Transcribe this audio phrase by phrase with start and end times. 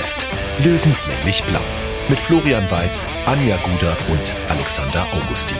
[0.00, 0.26] Bergfest.
[0.64, 1.60] Löwenslänglich blau.
[2.08, 5.58] Mit Florian Weiß, Anja Guder und Alexander Augustin.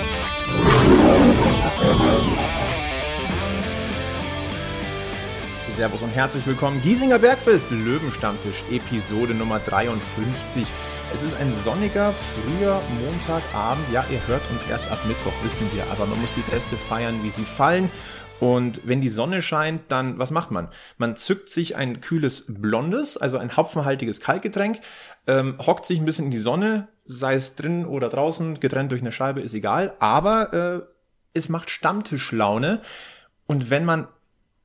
[5.69, 6.81] Servus und herzlich willkommen.
[6.81, 10.67] Giesinger Bergfest, Löwenstammtisch, Episode Nummer 53.
[11.13, 13.85] Es ist ein sonniger, früher Montagabend.
[13.93, 17.23] Ja, ihr hört uns erst ab Mittwoch, wissen wir, aber man muss die Feste feiern,
[17.23, 17.91] wie sie fallen.
[18.41, 20.69] Und wenn die Sonne scheint, dann, was macht man?
[20.97, 24.81] Man zückt sich ein kühles Blondes, also ein hopfenhaltiges Kaltgetränk,
[25.27, 29.03] ähm, hockt sich ein bisschen in die Sonne, sei es drin oder draußen, getrennt durch
[29.03, 30.81] eine Scheibe, ist egal, aber äh,
[31.35, 32.81] es macht Stammtischlaune.
[33.47, 34.09] Und wenn man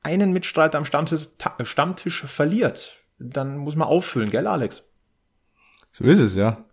[0.02, 1.28] einen Mitstreiter am Stammtisch,
[1.62, 4.92] Stammtisch verliert, dann muss man auffüllen, gell, Alex?
[5.92, 6.64] So ist es, ja.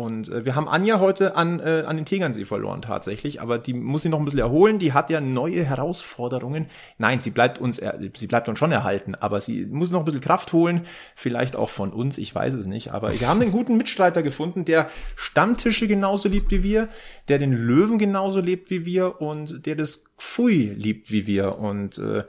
[0.00, 3.74] Und äh, wir haben Anja heute an, äh, an den Tegernsee verloren tatsächlich, aber die
[3.74, 4.78] muss sich noch ein bisschen erholen.
[4.78, 6.66] Die hat ja neue Herausforderungen.
[6.96, 10.04] Nein, sie bleibt uns, er, sie bleibt uns schon erhalten, aber sie muss noch ein
[10.06, 12.92] bisschen Kraft holen, vielleicht auch von uns, ich weiß es nicht.
[12.92, 16.88] Aber wir haben einen guten Mitstreiter gefunden, der Stammtische genauso liebt wie wir,
[17.28, 21.58] der den Löwen genauso liebt wie wir und der das Pfui liebt wie wir.
[21.58, 22.24] Und äh,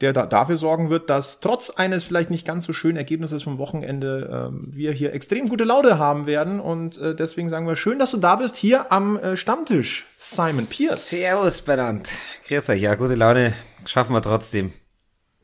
[0.00, 3.58] der da dafür sorgen wird, dass trotz eines vielleicht nicht ganz so schönen Ergebnisses vom
[3.58, 6.60] Wochenende äh, wir hier extrem gute Laune haben werden.
[6.60, 10.66] Und äh, deswegen sagen wir, schön, dass du da bist, hier am äh, Stammtisch, Simon
[10.66, 11.10] Pierce.
[11.10, 12.08] Servus, Bernhard.
[12.46, 12.80] Grüß euch.
[12.80, 13.54] Ja, gute Laune
[13.86, 14.72] schaffen wir trotzdem.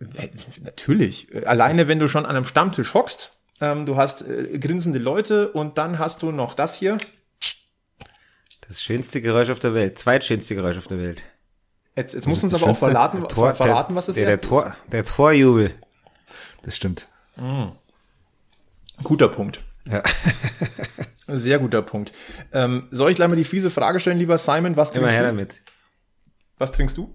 [0.01, 0.29] Äh,
[0.63, 1.29] natürlich.
[1.47, 5.79] Alleine, wenn du schon an einem Stammtisch hockst, ähm, du hast äh, grinsende Leute und
[5.79, 6.99] dann hast du noch das hier.
[8.69, 9.99] Das schönste Geräusch auf der Welt.
[9.99, 11.25] Zweitschönste Geräusch auf der Welt.
[11.97, 14.93] Jetzt, jetzt muss uns aber auch verraten, Tor, verraten was das der, der Tor, ist.
[14.93, 15.75] Der Torjubel.
[16.63, 17.07] Das stimmt.
[17.37, 17.73] Mhm.
[19.03, 19.63] Guter Punkt.
[19.85, 20.03] Ja.
[21.27, 22.13] Sehr guter Punkt.
[22.53, 24.77] Ähm, soll ich gleich mal die fiese Frage stellen, lieber Simon?
[24.77, 25.29] Was trinkst Immer her du?
[25.29, 25.61] damit.
[26.59, 27.15] Was trinkst du?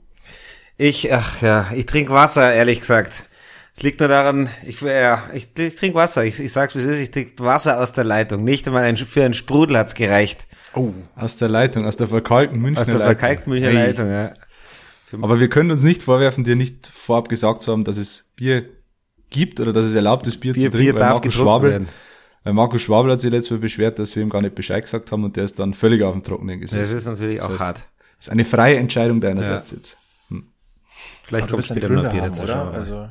[0.78, 3.24] Ich, ach ja, ich trinke Wasser, ehrlich gesagt.
[3.76, 6.26] Es liegt nur daran, ich, ja, ich, ich trinke Wasser.
[6.26, 8.44] Ich, ich sag's wie es ist, ich trinke Wasser aus der Leitung.
[8.44, 10.48] Nicht einmal ein, für einen Sprudel hat's gereicht.
[10.74, 12.96] Oh, aus der Leitung, aus der verkalkten Münchner Leitung.
[12.96, 13.72] Aus der verkalkten Münchner.
[13.72, 14.34] Leitung, ja.
[15.14, 18.66] Aber wir können uns nicht vorwerfen, dir nicht vorab gesagt zu haben, dass es Bier
[19.30, 20.94] gibt oder dass es erlaubt ist, Bier, Bier zu trinken.
[20.94, 21.90] Bier darf Markus Schwabel, werden.
[22.44, 25.12] Weil Markus Schwabel hat sich letztes Mal beschwert, dass wir ihm gar nicht Bescheid gesagt
[25.12, 26.80] haben und der ist dann völlig auf dem Trockenen gesessen.
[26.80, 27.78] Das ist natürlich auch das heißt, hart.
[28.18, 29.78] Das ist eine freie Entscheidung deinerseits ja.
[29.78, 29.98] jetzt.
[30.30, 30.48] Hm.
[31.24, 32.44] Vielleicht kommt später noch Bier dazu.
[32.44, 32.72] Oder?
[32.72, 33.10] Also,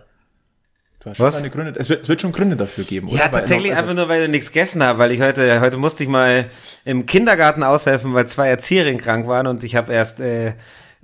[1.19, 1.43] Was?
[1.51, 1.75] Gründe.
[1.79, 3.19] Es wird, es wird schon Gründe dafür geben, oder?
[3.19, 6.03] Ja, tatsächlich also, einfach nur, weil ich nichts gegessen habe, weil ich heute, heute musste
[6.03, 6.51] ich mal
[6.85, 10.55] im Kindergarten aushelfen, weil zwei Erzieherinnen krank waren und ich habe erst äh,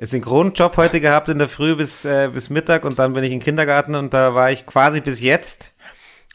[0.06, 3.40] Synchronjob heute gehabt in der Früh bis, äh, bis Mittag und dann bin ich im
[3.40, 5.72] Kindergarten und da war ich quasi bis jetzt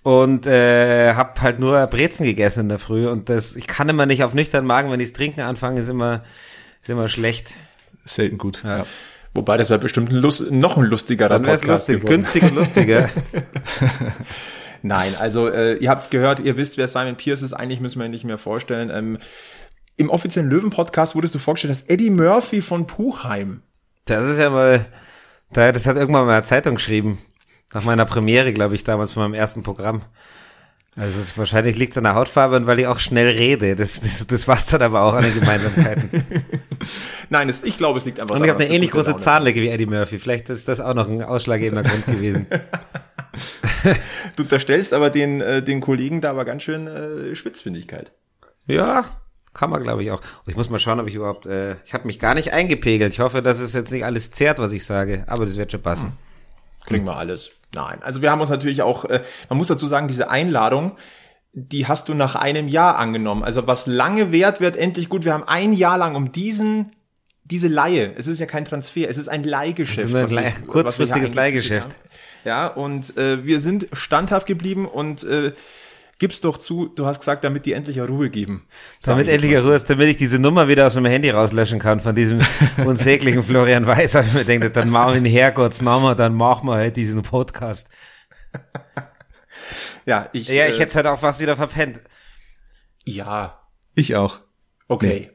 [0.03, 4.05] und äh, hab halt nur Brezen gegessen in der Früh und das ich kann immer
[4.05, 6.23] nicht auf nüchternen Magen, wenn ich trinken anfange, ist immer
[6.81, 7.51] ist immer schlecht.
[8.05, 8.63] Selten gut.
[8.63, 8.79] Ja.
[8.79, 8.85] ja.
[9.33, 13.09] Wobei das wäre bestimmt ein Lust, noch ein lustigerer Dann Podcast lustig, günstig und lustiger.
[14.81, 17.53] Nein, also äh, ihr habt's gehört, ihr wisst, wer Simon Pierce ist.
[17.53, 18.89] Eigentlich müssen wir ihn nicht mehr vorstellen.
[18.89, 19.17] Ähm,
[19.97, 23.61] im offiziellen Löwen-Podcast wurdest du vorgestellt als Eddie Murphy von Puchheim.
[24.05, 24.85] Das ist ja mal,
[25.51, 27.17] das hat irgendwann mal eine Zeitung geschrieben.
[27.73, 30.03] Nach meiner Premiere, glaube ich, damals von meinem ersten Programm.
[30.95, 33.75] Also es ist, wahrscheinlich liegt es an der Hautfarbe und weil ich auch schnell rede.
[33.75, 36.09] Das, das, das war's dann aber auch an den Gemeinsamkeiten.
[37.29, 39.61] Nein, das, ich glaube, es liegt einfach Und ich habe eine ähnlich große Laune Zahnlücke
[39.61, 40.17] wie Eddie Murphy.
[40.17, 42.47] Vielleicht ist das auch noch ein ausschlaggebender Grund gewesen.
[44.35, 48.11] du unterstellst aber den, äh, den Kollegen da aber ganz schön äh, Spitzfindigkeit.
[48.65, 49.05] Ja,
[49.57, 50.19] kann man, glaube ich, auch.
[50.19, 53.11] Und ich muss mal schauen, ob ich überhaupt, äh, ich habe mich gar nicht eingepegelt.
[53.11, 55.81] Ich hoffe, dass es jetzt nicht alles zehrt, was ich sage, aber das wird schon
[55.81, 56.09] passen.
[56.09, 56.17] Hm.
[56.85, 57.51] Kriegen wir alles.
[57.75, 60.93] Nein, also wir haben uns natürlich auch, äh, man muss dazu sagen, diese Einladung,
[61.51, 63.43] die hast du nach einem Jahr angenommen.
[63.43, 65.25] Also was lange wert wird, endlich gut.
[65.25, 66.91] Wir haben ein Jahr lang um diesen
[67.49, 70.13] diese Laie, es ist ja kein Transfer, es ist ein Leihgeschäft.
[70.13, 71.95] Ist ein ich, kurzfristiges Leihgeschäft.
[72.43, 75.53] Ja, und äh, wir sind standhaft geblieben und äh,
[76.19, 78.67] gib's doch zu, du hast gesagt, damit die endlich Ruhe geben.
[79.03, 82.15] Damit endlich Ruhe ist, damit ich diese Nummer wieder aus meinem Handy rauslöschen kann von
[82.15, 82.39] diesem
[82.85, 84.15] unsäglichen Florian Weiß.
[84.15, 87.21] Hab ich mir gedacht, dann machen wir ihn Herrgotts Namen, dann machen wir halt diesen
[87.21, 87.87] Podcast.
[90.05, 90.47] ja, ich.
[90.47, 91.99] Ja, ich äh, hätte halt auch was wieder verpennt.
[93.05, 93.61] Ja.
[93.95, 94.39] Ich auch.
[94.87, 95.07] Okay.
[95.07, 95.31] Nee.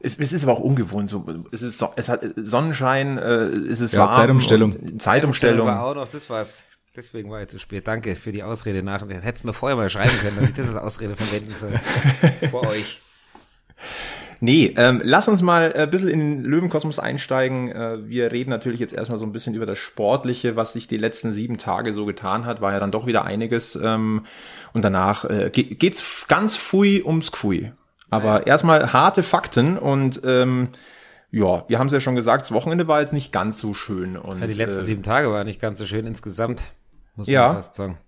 [0.00, 1.10] Es, es ist aber auch ungewohnt.
[1.10, 4.12] So, es ist es hat Sonnenschein, äh, es ist ja, warm.
[4.12, 4.98] Zeitumstellung.
[4.98, 5.66] Zeitumstellung.
[5.66, 6.64] War auch noch das was.
[6.98, 7.86] Deswegen war ich zu spät.
[7.86, 9.08] Danke für die Ausrede nach.
[9.08, 11.70] Hättest mir vorher mal schreiben können, dass ich das als Ausrede verwenden soll.
[12.50, 13.00] Vor euch.
[14.40, 17.70] Nee, ähm, lass uns mal ein bisschen in den Löwenkosmos einsteigen.
[17.70, 20.96] Äh, wir reden natürlich jetzt erstmal so ein bisschen über das Sportliche, was sich die
[20.96, 22.60] letzten sieben Tage so getan hat.
[22.60, 23.76] War ja dann doch wieder einiges.
[23.76, 24.24] Ähm,
[24.72, 27.70] und danach äh, geht's ganz fui ums Gfui.
[28.10, 28.46] Aber ja.
[28.46, 30.70] erstmal harte Fakten und ähm,
[31.30, 34.16] ja, wir haben es ja schon gesagt, das Wochenende war jetzt nicht ganz so schön.
[34.16, 36.72] Und, ja, die letzten äh, sieben Tage waren nicht ganz so schön insgesamt
[37.18, 37.52] muss man ja.
[37.52, 37.98] fast sagen.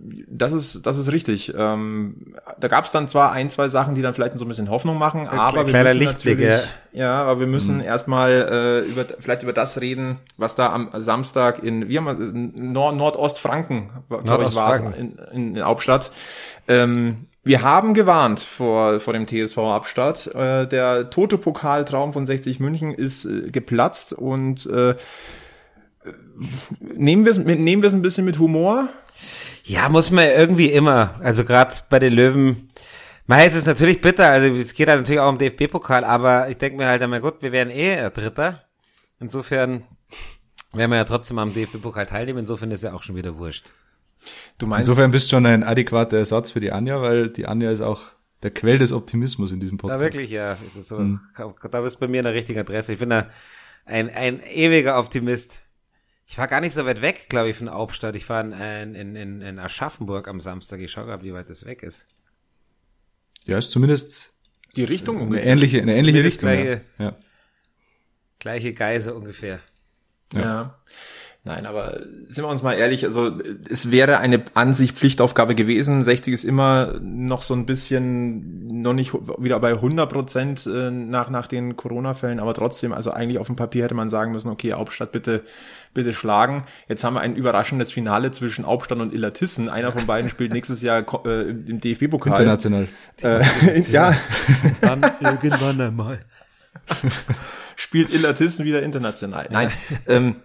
[0.00, 1.52] Das ist, das ist richtig.
[1.56, 4.70] Ähm, da gab es dann zwar ein, zwei Sachen, die dann vielleicht so ein bisschen
[4.70, 7.20] Hoffnung machen, aber wir müssen Lichtblick, natürlich, ja.
[7.22, 7.82] aber wir müssen Mhm.
[7.82, 12.14] erstmal äh, über vielleicht über das reden, was da am Samstag in wie haben wir
[12.14, 13.90] Nord Nordostfranken,
[14.24, 16.12] glaube ich, war es in, in, in Hauptstadt.
[16.68, 20.28] Ähm, wir haben gewarnt vor, vor dem TSV-Abstadt.
[20.34, 24.94] Äh, der tote Pokaltraum von 60 München ist äh, geplatzt und äh,
[26.80, 28.88] nehmen wir es nehmen wir es ein bisschen mit Humor.
[29.64, 31.14] Ja, muss man irgendwie immer.
[31.22, 32.70] Also gerade bei den Löwen.
[33.26, 36.56] Man es ist natürlich bitter, also es geht halt natürlich auch um DFB-Pokal, aber ich
[36.56, 38.64] denke mir halt einmal, gut, wir wären eh Dritter.
[39.20, 39.82] Insofern
[40.72, 43.74] werden wir ja trotzdem am DFB-Pokal teilnehmen, insofern ist ja auch schon wieder wurscht.
[44.56, 47.70] Du meinst, Insofern bist du schon ein adäquater Ersatz für die Anja, weil die Anja
[47.70, 48.00] ist auch
[48.42, 50.00] der Quell des Optimismus in diesem Podcast.
[50.00, 51.18] wirklich, ja, ist es so.
[51.70, 52.94] Da bist du bei mir an der richtigen Adresse.
[52.94, 53.28] Ich bin da
[53.84, 55.60] ein, ein ewiger Optimist.
[56.30, 58.14] Ich war gar nicht so weit weg, glaube ich, von Hauptstadt.
[58.14, 60.82] Ich war in, in, in, in Aschaffenburg am Samstag.
[60.82, 62.06] Ich schaue gerade, wie weit das weg ist.
[63.46, 64.34] Ja, ist zumindest
[64.76, 65.46] die Richtung eine ungefähr.
[65.46, 66.50] ähnliche, eine ähnliche Richtung.
[66.50, 66.54] Ja.
[66.56, 67.16] gleiche- Ja.
[68.40, 69.60] Gleiche Geise ungefähr.
[70.34, 70.78] Ja.
[71.48, 73.32] Nein, aber sind wir uns mal ehrlich, also
[73.70, 76.02] es wäre eine an sich Pflichtaufgabe gewesen.
[76.02, 81.30] 60 ist immer noch so ein bisschen, noch nicht wieder bei 100 Prozent äh, nach,
[81.30, 84.74] nach den Corona-Fällen, aber trotzdem, also eigentlich auf dem Papier hätte man sagen müssen, okay,
[84.74, 85.42] Hauptstadt bitte,
[85.94, 86.64] bitte schlagen.
[86.86, 89.70] Jetzt haben wir ein überraschendes Finale zwischen Hauptstadt und Illertissen.
[89.70, 92.42] Einer von beiden spielt nächstes Jahr äh, im DFB-Pokal.
[92.42, 92.88] International.
[93.22, 94.14] Äh, ja,
[94.82, 96.18] Dann irgendwann einmal.
[97.76, 99.48] spielt Illertissen wieder international.
[99.50, 99.70] Nein.
[100.06, 100.36] ähm,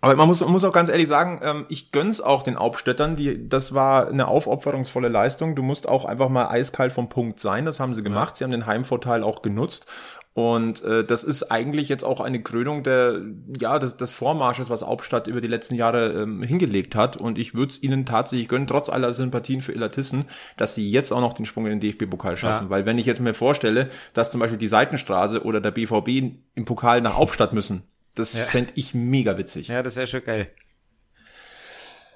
[0.00, 3.16] aber man muss, man muss auch ganz ehrlich sagen, ähm, ich gönn's auch den Hauptstädtern,
[3.16, 5.54] die, das war eine aufopferungsvolle Leistung.
[5.54, 7.64] Du musst auch einfach mal eiskalt vom Punkt sein.
[7.64, 8.36] Das haben sie gemacht.
[8.36, 9.90] Sie haben den Heimvorteil auch genutzt.
[10.32, 13.20] Und äh, das ist eigentlich jetzt auch eine Krönung der,
[13.58, 17.16] ja, des, des Vormarsches, was Hauptstadt über die letzten Jahre ähm, hingelegt hat.
[17.16, 20.24] Und ich würde es ihnen tatsächlich gönnen, trotz aller Sympathien für Illertissen,
[20.56, 22.66] dass sie jetzt auch noch den Sprung in den DFB-Pokal schaffen.
[22.66, 22.70] Ja.
[22.70, 26.64] Weil wenn ich jetzt mir vorstelle, dass zum Beispiel die Seitenstraße oder der BVB im
[26.64, 27.82] Pokal nach Hauptstadt müssen,
[28.14, 28.44] das Ja.
[28.44, 29.68] fänd ich mega witzig.
[29.68, 30.50] Ja, das wäre schon geil.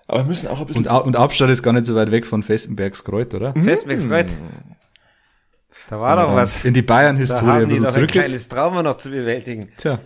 [0.06, 2.26] Aber wir müssen auch ein bisschen Und, und Abstadt ist gar nicht so weit weg
[2.26, 3.54] von Festenbergskreuz, oder?
[3.54, 4.28] Festbergskreuth.
[5.88, 6.64] Da war doch was.
[6.64, 9.72] In die Da Bayern-Historie ein die bisschen noch ein kleines Trauma noch zu bewältigen.
[9.78, 10.00] Tja,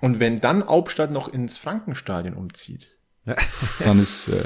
[0.00, 2.88] Und wenn dann Hauptstadt noch ins Frankenstadion umzieht,
[3.84, 4.44] dann ist, äh,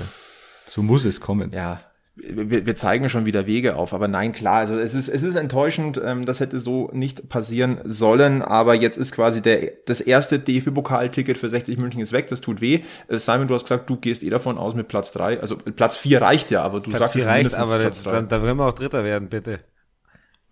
[0.66, 1.50] so muss es kommen.
[1.52, 1.80] ja,
[2.16, 3.92] wir, wir zeigen schon wieder Wege auf.
[3.92, 7.80] Aber nein, klar, also es ist, es ist enttäuschend, ähm, das hätte so nicht passieren
[7.84, 12.40] sollen, aber jetzt ist quasi der, das erste DFB-Pokal-Ticket für 60 München ist weg, das
[12.40, 12.82] tut weh.
[13.08, 15.40] Äh, Simon, du hast gesagt, du gehst eh davon aus mit Platz drei.
[15.40, 18.12] also Platz vier reicht ja, aber du Platz sagst vier reicht, aber Platz drei.
[18.12, 19.60] dann, dann können wir auch Dritter werden, bitte.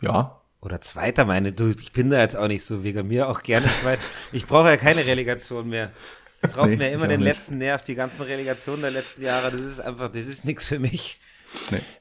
[0.00, 3.42] Ja, Oder Zweiter, meine du, ich bin da jetzt auch nicht so wegen mir auch
[3.42, 4.02] gerne Zweiter.
[4.32, 5.92] Ich brauche ja keine Relegation mehr.
[6.40, 7.28] Das raubt Nee, mir immer den nicht.
[7.36, 9.52] letzten Nerv, die ganzen Relegationen der letzten Jahre.
[9.52, 11.20] Das ist einfach, das ist nichts für mich.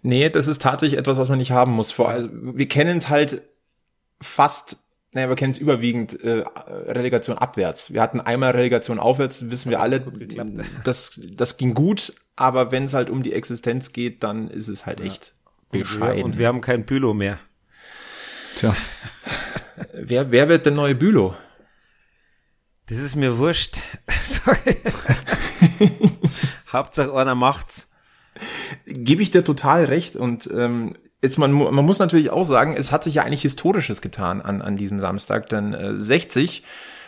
[0.02, 1.92] Nee, das ist tatsächlich etwas, was man nicht haben muss.
[1.92, 3.42] Vor allem, wir kennen es halt
[4.22, 4.78] fast,
[5.12, 7.94] naja, wir kennen es überwiegend äh, Relegation abwärts.
[7.94, 10.02] Wir hatten einmal Relegation aufwärts, wissen wir alle,
[10.84, 14.86] das, das ging gut, aber wenn es halt um die Existenz geht, dann ist es
[14.86, 15.34] halt echt
[15.72, 16.24] bescheiden.
[16.24, 17.40] Und wir haben kein Bülow mehr.
[18.56, 18.76] Tja,
[19.94, 21.36] wer, wer wird der neue Bülow?
[22.88, 23.82] Das ist mir wurscht.
[24.26, 24.76] Sorry.
[26.72, 27.88] Hauptsache einer macht's.
[28.86, 32.92] Gebe ich dir total recht und ähm, jetzt man, man muss natürlich auch sagen, es
[32.92, 36.64] hat sich ja eigentlich Historisches getan an, an diesem Samstag, denn äh, 60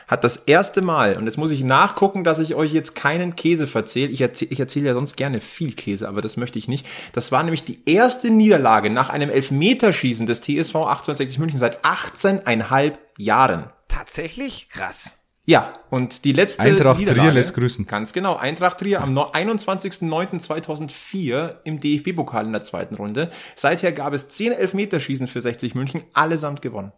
[0.07, 3.67] hat das erste Mal, und jetzt muss ich nachgucken, dass ich euch jetzt keinen Käse
[3.67, 4.11] verzähle.
[4.11, 6.85] Ich erzähle ich erzähl ja sonst gerne viel Käse, aber das möchte ich nicht.
[7.13, 12.93] Das war nämlich die erste Niederlage nach einem Elfmeterschießen des TSV 1860 München seit 18,5
[13.17, 13.71] Jahren.
[13.87, 14.69] Tatsächlich?
[14.69, 15.22] Krass.
[15.45, 17.85] Ja, und die letzte Eintracht Trier Niederlage, lässt grüßen.
[17.85, 23.29] Ganz genau, Eintracht Trier am no- 21.09.2004 im DFB-Pokal in der zweiten Runde.
[23.55, 26.93] Seither gab es 10 Elfmeterschießen für 60 München, allesamt gewonnen.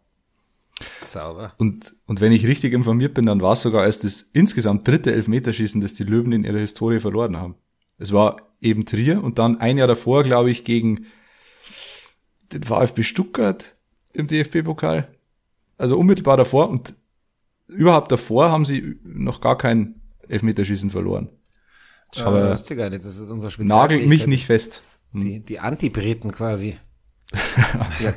[1.01, 1.53] Sauber.
[1.57, 5.13] und, und wenn ich richtig informiert bin, dann war es sogar erst das insgesamt dritte
[5.13, 7.55] Elfmeterschießen, das die Löwen in ihrer Historie verloren haben.
[7.97, 11.05] Es war eben Trier und dann ein Jahr davor, glaube ich, gegen
[12.51, 13.77] den VfB Stuttgart
[14.11, 15.07] im DFB-Pokal.
[15.77, 16.93] Also unmittelbar davor und
[17.67, 21.29] überhaupt davor haben sie noch gar kein Elfmeterschießen verloren.
[22.17, 23.77] Aber Aber wusste gar nicht, das ist unser Spezial.
[23.79, 24.83] nagelt mich nicht fest.
[25.11, 26.77] Die, die Antibreten quasi.
[27.99, 28.13] Ja,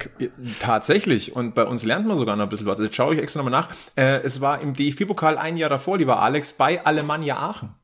[0.60, 1.34] tatsächlich.
[1.34, 2.78] Und bei uns lernt man sogar noch ein bisschen was.
[2.78, 3.74] Jetzt schaue ich extra nochmal nach.
[3.96, 7.74] Äh, es war im DFB-Pokal ein Jahr davor, lieber Alex, bei Alemannia Aachen.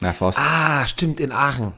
[0.00, 0.38] Na, fast.
[0.38, 1.72] Ah, stimmt, in Aachen.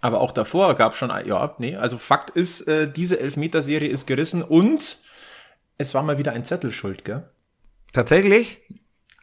[0.00, 4.06] Aber auch davor gab schon, ein- ja, nee, also Fakt ist, äh, diese Elfmeterserie ist
[4.06, 4.98] gerissen und
[5.78, 7.29] es war mal wieder ein Zettel schuld, gell?
[7.92, 8.58] Tatsächlich?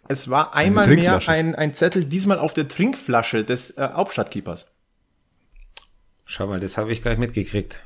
[0.07, 4.71] Es war einmal mehr ein, ein Zettel, diesmal auf der Trinkflasche des äh, Hauptstadtkeepers.
[6.25, 7.81] Schau mal, das habe ich gar nicht mitgekriegt.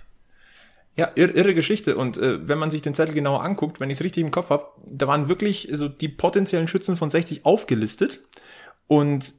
[0.96, 1.96] Ja, irre, irre Geschichte.
[1.96, 4.50] Und äh, wenn man sich den Zettel genauer anguckt, wenn ich es richtig im Kopf
[4.50, 8.20] habe, da waren wirklich so die potenziellen Schützen von 60 aufgelistet
[8.88, 9.34] und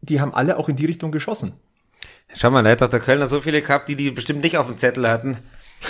[0.00, 1.52] die haben alle auch in die Richtung geschossen.
[2.34, 4.66] Schau mal, da hat doch der Kölner so viele gehabt, die die bestimmt nicht auf
[4.66, 5.38] dem Zettel hatten.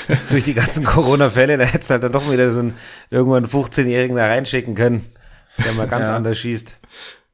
[0.31, 2.75] Durch die ganzen Corona-Fälle, da hätte es halt dann doch wieder so einen
[3.11, 5.07] irgendwann 15-Jährigen da reinschicken können,
[5.65, 6.17] der mal ganz Ja.
[6.17, 6.79] anders schießt.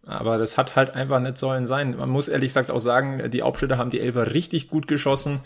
[0.07, 1.97] Aber das hat halt einfach nicht sollen sein.
[1.97, 5.41] Man muss ehrlich gesagt auch sagen, die Aufstädter haben die Elfer richtig gut geschossen.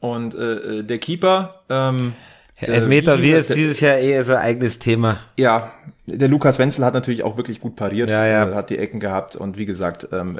[0.00, 2.14] Und äh, der Keeper, ähm,
[2.60, 5.18] Ja, Elfmeter, wie ist dieses Jahr eher so ein eigenes Thema.
[5.36, 5.72] ja,
[6.06, 8.48] der Lukas Wenzel hat natürlich auch wirklich gut pariert, Ja, ja.
[8.50, 10.38] äh, hat die Ecken gehabt und wie gesagt, ähm,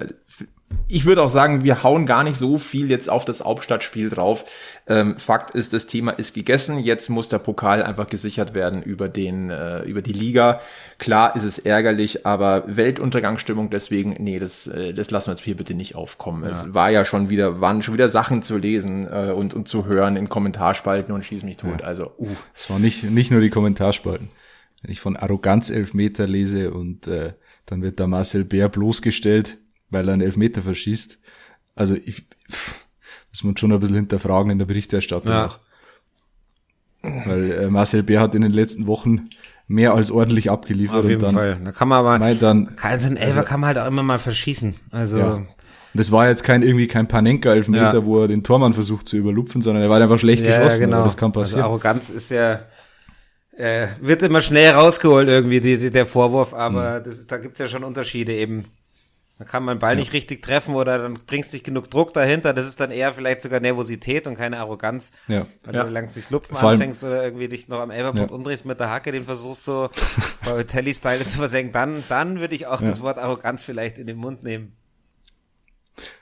[0.90, 4.44] ich würde auch sagen, wir hauen gar nicht so viel jetzt auf das Hauptstadtspiel drauf.
[4.86, 6.78] Ähm, Fakt ist, das Thema ist gegessen.
[6.78, 10.60] Jetzt muss der Pokal einfach gesichert werden über den, äh, über die Liga.
[10.98, 15.56] Klar ist es ärgerlich, aber Weltuntergangsstimmung deswegen, nee, das, äh, das lassen wir jetzt hier
[15.56, 16.44] bitte nicht aufkommen.
[16.44, 19.84] Es war ja schon wieder, waren schon wieder Sachen zu lesen äh, und, und zu
[19.86, 21.82] hören in Kommentarspalten und schieß mich tot.
[21.82, 24.30] Also, uh, Es war nicht, nicht nur die Kommentarspalten.
[24.82, 27.32] Wenn ich von Arroganz Elfmeter lese und äh,
[27.66, 29.58] dann wird da Marcel Bär bloßgestellt,
[29.90, 31.18] weil er einen Elfmeter verschießt.
[31.74, 32.86] Also ich pff,
[33.30, 35.46] muss man schon ein bisschen hinterfragen in der Berichterstattung Ja.
[35.46, 35.58] auch.
[37.02, 39.28] Weil äh, Marcel Bär hat in den letzten Wochen
[39.68, 41.60] mehr als ordentlich abgeliefert Auf jeden dann, Fall.
[41.64, 44.18] Da kann man aber, Nein, dann kann, ein Elfer kann man halt auch immer mal
[44.18, 44.74] verschießen.
[44.90, 45.42] Also, Ja.
[45.94, 48.04] Das war jetzt kein irgendwie kein Panenka-Elfmeter, Ja.
[48.04, 50.80] wo er den Tormann versucht zu überlupfen, sondern er war einfach schlecht ja, geschossen.
[50.80, 51.02] ja, genau.
[51.04, 51.62] Das kann passieren.
[51.62, 52.60] Also Arroganz ist ja,
[53.56, 57.58] äh, wird immer schnell rausgeholt irgendwie, die, die, der Vorwurf, aber das ist, da gibt's
[57.58, 58.66] ja schon Unterschiede eben.
[59.38, 62.52] Da kann man den Ball nicht richtig treffen oder dann bringst nicht genug Druck dahinter.
[62.52, 65.12] Das ist dann eher vielleicht sogar Nervosität und keine Arroganz.
[65.28, 65.46] ja.
[65.64, 65.84] Also Ja.
[65.84, 68.34] du langsam Lupfen Vor anfängst oder irgendwie dich noch am Elferpunkt Ja.
[68.36, 69.90] umdrehst mit der Hacke, den versuchst so
[70.44, 74.16] bei Telly-Style zu versenken, dann, dann würde ich auch das Wort Arroganz vielleicht in den
[74.16, 74.72] Mund nehmen.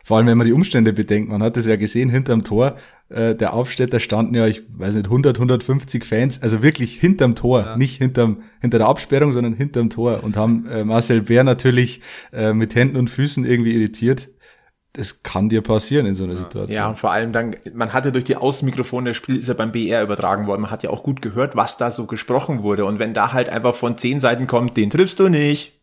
[0.05, 2.77] Vor allem, wenn man die Umstände bedenkt, man hat es ja gesehen, hinterm Tor,
[3.09, 7.77] äh, der Aufstädter standen ja, ich weiß nicht, 100, 150 Fans, also wirklich hinterm Tor,
[7.77, 12.01] nicht hinterm, hinter der Absperrung, sondern hinterm Tor und haben äh, Marcel Bär natürlich
[12.33, 14.29] äh, mit Händen und Füßen irgendwie irritiert.
[14.93, 16.75] Das kann dir passieren in so einer Situation.
[16.75, 19.71] Ja, und vor allem dann, man hatte durch die Außenmikrofone, das Spiel ist ja beim
[19.71, 22.87] BR übertragen worden, man hat ja auch gut gehört, was da so gesprochen wurde.
[22.87, 25.75] Und wenn da halt einfach von zehn Seiten kommt, den triffst du nicht.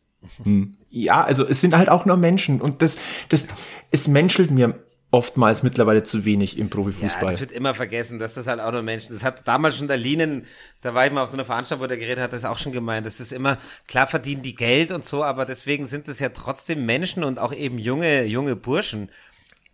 [0.89, 2.97] Ja, also es sind halt auch nur Menschen und das,
[3.29, 3.47] das,
[3.91, 4.75] es menschelt mir
[5.13, 7.31] oftmals mittlerweile zu wenig im Ja, Profifußball.
[7.31, 9.97] das wird immer vergessen, dass das halt auch nur Menschen, das hat damals schon der
[9.97, 10.47] Lienen,
[10.81, 12.71] da war ich mal auf so einer Veranstaltung, wo der geredet hat, das auch schon
[12.71, 16.29] gemeint, das ist immer, klar verdienen die Geld und so, aber deswegen sind es ja
[16.29, 19.09] trotzdem Menschen und auch eben junge, junge Burschen.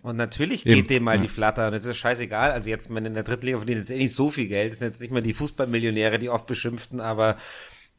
[0.01, 2.51] Und natürlich geht Eben, dem mal die Flatter und es ist scheißegal.
[2.51, 4.91] Also jetzt, wenn in der Drittliga verdienen jetzt eh nicht so viel Geld, das sind
[4.91, 7.35] jetzt nicht mehr die Fußballmillionäre, die oft beschimpften, aber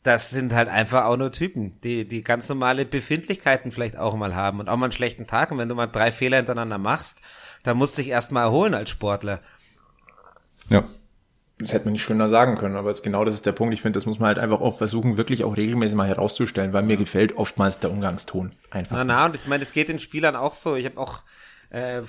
[0.02, 4.34] das sind halt einfach auch nur Typen, die, die ganz normale Befindlichkeiten vielleicht auch mal
[4.34, 5.50] haben und auch mal einen schlechten Tag.
[5.52, 7.20] Und wenn du mal drei Fehler hintereinander machst,
[7.62, 9.40] dann musst du dich erstmal erholen als Sportler.
[10.68, 10.84] ja.
[11.58, 13.74] Das hätte man nicht schöner sagen können, aber jetzt genau das ist der Punkt.
[13.74, 16.82] Ich finde, das muss man halt einfach auch versuchen, wirklich auch regelmäßig mal herauszustellen, weil
[16.84, 18.96] mir gefällt oftmals der Umgangston einfach.
[18.96, 20.74] Na, na, und ich meine, es geht den Spielern auch so.
[20.74, 21.20] Ich habe auch
[21.68, 22.00] äh,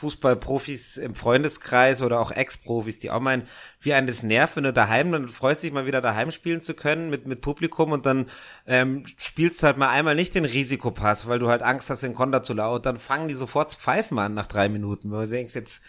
[0.00, 3.42] Fußballprofis im Freundeskreis oder auch Ex-Profis, die auch meinen,
[3.80, 6.62] wie einen das nervt, wenn du daheim, dann freust du dich mal wieder daheim spielen
[6.62, 8.26] zu können mit, mit Publikum und dann
[8.66, 12.14] ähm, spielst du halt mal einmal nicht den Risikopass, weil du halt Angst hast, den
[12.14, 12.86] Konter zu laut.
[12.86, 15.10] Dann fangen die sofort zu pfeifen an nach drei Minuten.
[15.10, 15.82] Weil du denkst jetzt,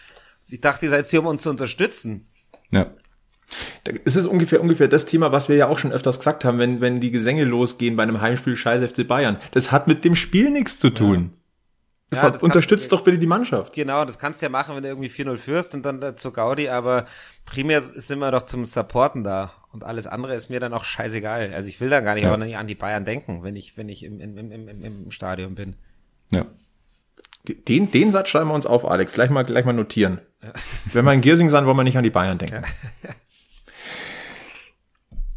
[0.48, 2.26] ich dachte, ihr seid hier, um uns zu unterstützen.
[2.70, 2.90] Ja.
[4.04, 6.80] Es ist ungefähr, ungefähr das Thema, was wir ja auch schon öfters gesagt haben, wenn,
[6.80, 9.38] wenn die Gesänge losgehen bei einem Heimspiel Scheiß FC Bayern.
[9.52, 11.32] Das hat mit dem Spiel nichts zu tun.
[11.32, 11.41] Ja,
[12.20, 13.72] Kannst Unterstützt du- doch bitte die Mannschaft.
[13.74, 16.32] Genau, das kannst du ja machen, wenn du irgendwie 4-0 führst und dann da zur
[16.32, 17.06] Gaudi, aber
[17.46, 19.52] primär sind wir doch zum Supporten da.
[19.72, 21.52] Und alles andere ist mir dann auch scheißegal.
[21.54, 22.36] Also ich will dann gar nicht Ja.
[22.36, 25.54] nicht an die Bayern denken, wenn ich, wenn ich im, im, im, im, im Stadion
[25.54, 25.76] bin.
[26.30, 26.44] Ja.
[27.48, 29.14] Den, den Satz schreiben wir uns auf, Alex.
[29.14, 30.20] Gleich mal, gleich mal notieren.
[30.92, 32.62] Wenn wir in Giersing sind, wollen wir nicht an die Bayern denken.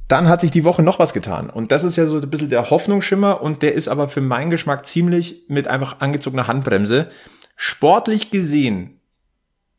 [0.08, 1.50] Dann hat sich die Woche noch was getan.
[1.50, 4.52] Und das ist ja so ein bisschen der Hoffnungsschimmer und der ist aber für meinen
[4.52, 7.10] Geschmack ziemlich mit einfach angezogener Handbremse.
[7.56, 9.00] Sportlich gesehen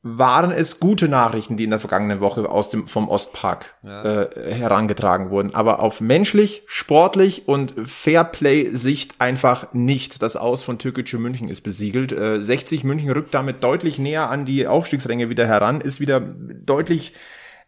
[0.08, 5.30] waren es gute Nachrichten, die in der vergangenen Woche aus dem, vom Ostpark äh, herangetragen
[5.30, 5.54] wurden.
[5.54, 10.22] Aber auf menschlich, sportlich und Fairplay-Sicht einfach nicht.
[10.22, 12.12] Das Aus von Türkische München ist besiegelt.
[12.12, 17.12] Äh, 60 München rückt damit deutlich näher an die Aufstiegsränge wieder heran, ist wieder deutlich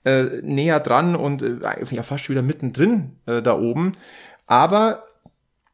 [0.04, 1.58] äh, näher dran und äh,
[1.90, 3.92] ja fast wieder mittendrin äh, da oben.
[4.46, 5.04] Aber,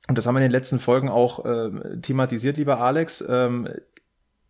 [0.09, 3.69] und das haben wir in den letzten Folgen auch äh, thematisiert, lieber Alex, ähm,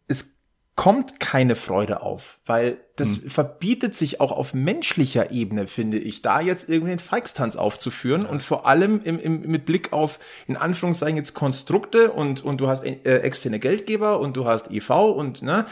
[0.06, 0.34] es
[0.76, 6.40] kommt keine Freude auf, weil das verbietet sich auch auf menschlicher Ebene, finde ich, da
[6.40, 11.16] jetzt irgendwie den Feixtanz aufzuführen und vor allem im, im, mit Blick auf, in Anführungszeichen
[11.16, 15.66] jetzt Konstrukte und, und du hast äh, externe Geldgeber und du hast EV und, ne,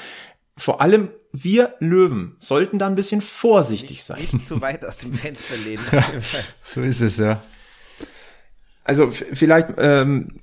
[0.56, 4.20] vor allem wir Löwen sollten da ein bisschen vorsichtig sein.
[4.32, 5.84] Nicht zu weit aus dem Fenster lehnen.
[6.62, 7.42] So ist es, ja.
[8.84, 10.40] Also vielleicht, ähm,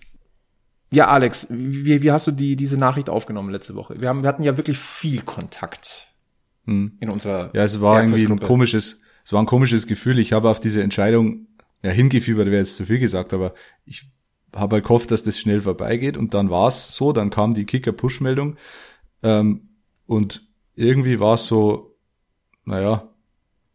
[0.92, 4.00] ja, Alex, wie, wie hast du die, diese Nachricht aufgenommen letzte Woche?
[4.00, 6.08] Wir, haben, wir hatten ja wirklich viel Kontakt
[6.66, 6.98] Hm.
[7.00, 10.20] in unserer Ja, es war irgendwie ein komisches, es war ein komisches Gefühl.
[10.20, 11.48] Ich habe auf diese Entscheidung,
[11.84, 13.54] ja, hingefiebert wäre jetzt zu viel gesagt, aber
[13.86, 14.06] ich
[14.56, 17.66] habe halt gehofft, dass das schnell vorbeigeht und dann war es so, dann kam die
[17.66, 18.58] Kicker-Push-Meldung
[19.24, 19.70] ähm,
[20.06, 20.49] und
[20.80, 21.96] irgendwie war es so,
[22.66, 23.10] naja,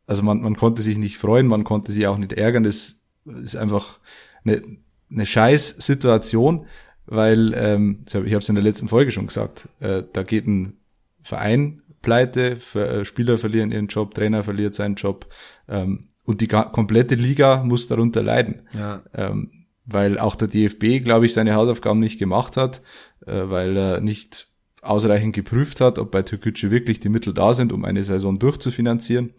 [0.06, 3.56] also man, man konnte sich nicht freuen, man konnte sich auch nicht ärgern, das ist
[3.56, 3.98] einfach
[4.44, 4.62] eine,
[5.10, 6.66] eine scheiß Situation,
[7.06, 10.78] weil, ähm, ich habe es in der letzten Folge schon gesagt, äh, da geht ein
[11.22, 15.26] Verein pleite, Ver- äh, Spieler verlieren ihren Job, Trainer verliert seinen Job
[15.68, 18.62] ähm, und die komplette Liga muss darunter leiden.
[18.72, 19.02] Ja.
[19.14, 22.80] Ähm, weil auch der DFB, glaube ich, seine Hausaufgaben nicht gemacht hat,
[23.26, 24.48] äh, weil er nicht
[24.84, 29.34] ausreichend geprüft hat, ob bei Türkgücü wirklich die Mittel da sind, um eine Saison durchzufinanzieren.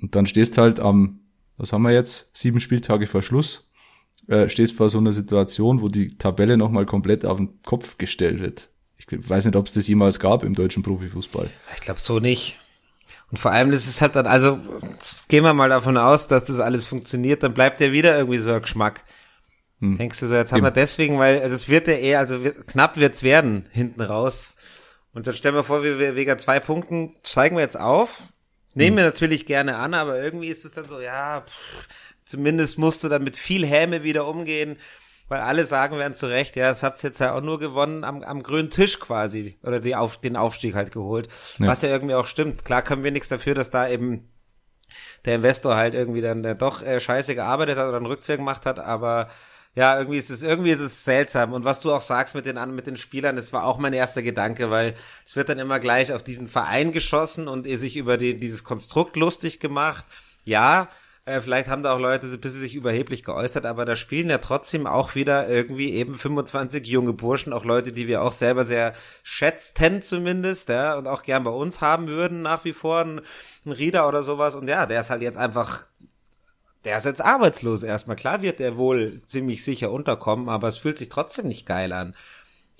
[0.00, 1.20] Und dann stehst halt am,
[1.56, 3.70] was haben wir jetzt, sieben Spieltage vor Schluss,
[4.26, 8.40] äh, stehst vor so einer Situation, wo die Tabelle nochmal komplett auf den Kopf gestellt
[8.40, 8.70] wird.
[8.96, 11.50] Ich weiß nicht, ob es das jemals gab im deutschen Profifußball.
[11.74, 12.58] Ich glaube so nicht.
[13.30, 14.58] Und vor allem, das ist halt dann, also
[15.28, 18.52] gehen wir mal davon aus, dass das alles funktioniert, dann bleibt ja wieder irgendwie so
[18.52, 19.04] ein Geschmack.
[19.98, 20.74] Denkst du so, jetzt haben wir Eben.
[20.74, 24.56] deswegen, weil also es wird ja eher, also wird, knapp wird's werden hinten raus.
[25.12, 28.22] Und dann stellen wir vor, wir, wir wegen zwei Punkten steigen wir jetzt auf.
[28.74, 31.86] Nehmen wir natürlich gerne an, aber irgendwie ist es dann so, ja, pff,
[32.24, 34.76] zumindest musst du dann mit viel Häme wieder umgehen,
[35.28, 38.02] weil alle sagen werden zu Recht, ja, das habt ihr jetzt ja auch nur gewonnen
[38.02, 41.68] am, am grünen Tisch quasi oder die auf, den Aufstieg halt geholt, Ja.
[41.68, 42.64] was ja irgendwie auch stimmt.
[42.64, 44.28] Klar können wir nichts dafür, dass da eben
[45.24, 48.66] der Investor halt irgendwie dann der doch äh, scheiße gearbeitet hat oder einen Rückzieher gemacht
[48.66, 49.28] hat, aber
[49.74, 51.52] ja, irgendwie ist es, irgendwie ist es seltsam.
[51.52, 54.22] Und was du auch sagst mit den, mit den Spielern, das war auch mein erster
[54.22, 54.94] Gedanke, weil
[55.26, 58.62] es wird dann immer gleich auf diesen Verein geschossen und ihr sich über die, dieses
[58.62, 60.04] Konstrukt lustig gemacht.
[60.44, 60.88] Ja,
[61.26, 64.38] äh, vielleicht haben da auch Leute ein bisschen sich überheblich geäußert, aber da spielen ja
[64.38, 68.92] trotzdem auch wieder irgendwie eben 25 junge Burschen, auch Leute, die wir auch selber sehr
[69.22, 73.22] schätzten zumindest, ja, und auch gern bei uns haben würden nach wie vor, ein,
[73.64, 74.54] ein Rieder oder sowas.
[74.54, 75.86] Und ja, der ist halt jetzt einfach
[76.84, 78.16] der ist jetzt arbeitslos erstmal.
[78.16, 82.14] Klar wird der wohl ziemlich sicher unterkommen, aber es fühlt sich trotzdem nicht geil an.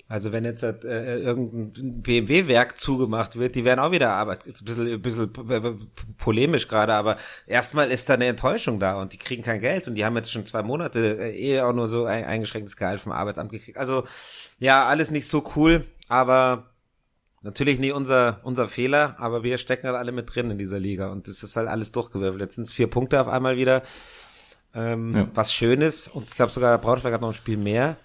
[0.07, 4.45] Also wenn jetzt äh, irgendein BMW-Werk zugemacht wird, die werden auch wieder Arbeit.
[4.45, 5.31] Ein bisschen, ein bisschen
[6.17, 9.95] polemisch gerade, aber erstmal ist da eine Enttäuschung da und die kriegen kein Geld und
[9.95, 13.13] die haben jetzt schon zwei Monate äh, eh auch nur so ein eingeschränktes Gehalt vom
[13.13, 13.79] Arbeitsamt gekriegt.
[13.79, 14.03] Also
[14.59, 16.74] ja, alles nicht so cool, aber
[17.45, 21.09] Natürlich nie unser, unser Fehler, aber wir stecken halt alle mit drin in dieser Liga
[21.11, 22.41] und das ist halt alles durchgewürfelt.
[22.41, 23.83] Jetzt sind es vier Punkte auf einmal wieder,
[24.73, 25.27] ähm, Ja.
[25.35, 27.97] was schön ist und ich glaube sogar Braunschweig hat noch ein Spiel mehr.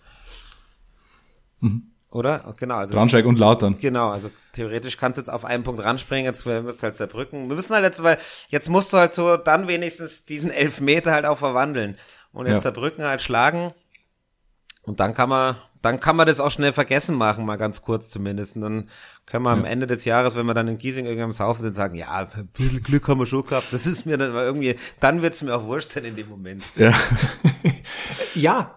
[2.10, 2.54] Oder?
[2.58, 3.78] Genau, also Braunschweig und Lautern.
[3.78, 7.48] Genau, also theoretisch kannst du jetzt auf einen Punkt ranspringen, jetzt wir müssen halt zerbrücken.
[7.48, 11.24] Wir müssen halt jetzt, weil jetzt musst du halt so dann wenigstens diesen Elfmeter halt
[11.24, 11.96] auch verwandeln
[12.32, 12.60] und jetzt Ja.
[12.60, 13.72] zerbrücken halt schlagen
[14.82, 18.10] und dann kann man, dann kann man das auch schnell vergessen machen, mal ganz kurz
[18.10, 18.56] zumindest.
[18.56, 18.88] Und dann
[19.26, 21.74] können wir am Ende des Jahres, wenn wir dann in Giesing irgendwie am Saufen sind,
[21.74, 23.72] sagen, ja, ein bisschen Glück haben wir schon gehabt.
[23.72, 26.62] Das ist mir dann mal irgendwie, dann wird's mir auch wurscht sein in dem Moment.
[26.76, 26.92] Ja.
[28.34, 28.76] Ja,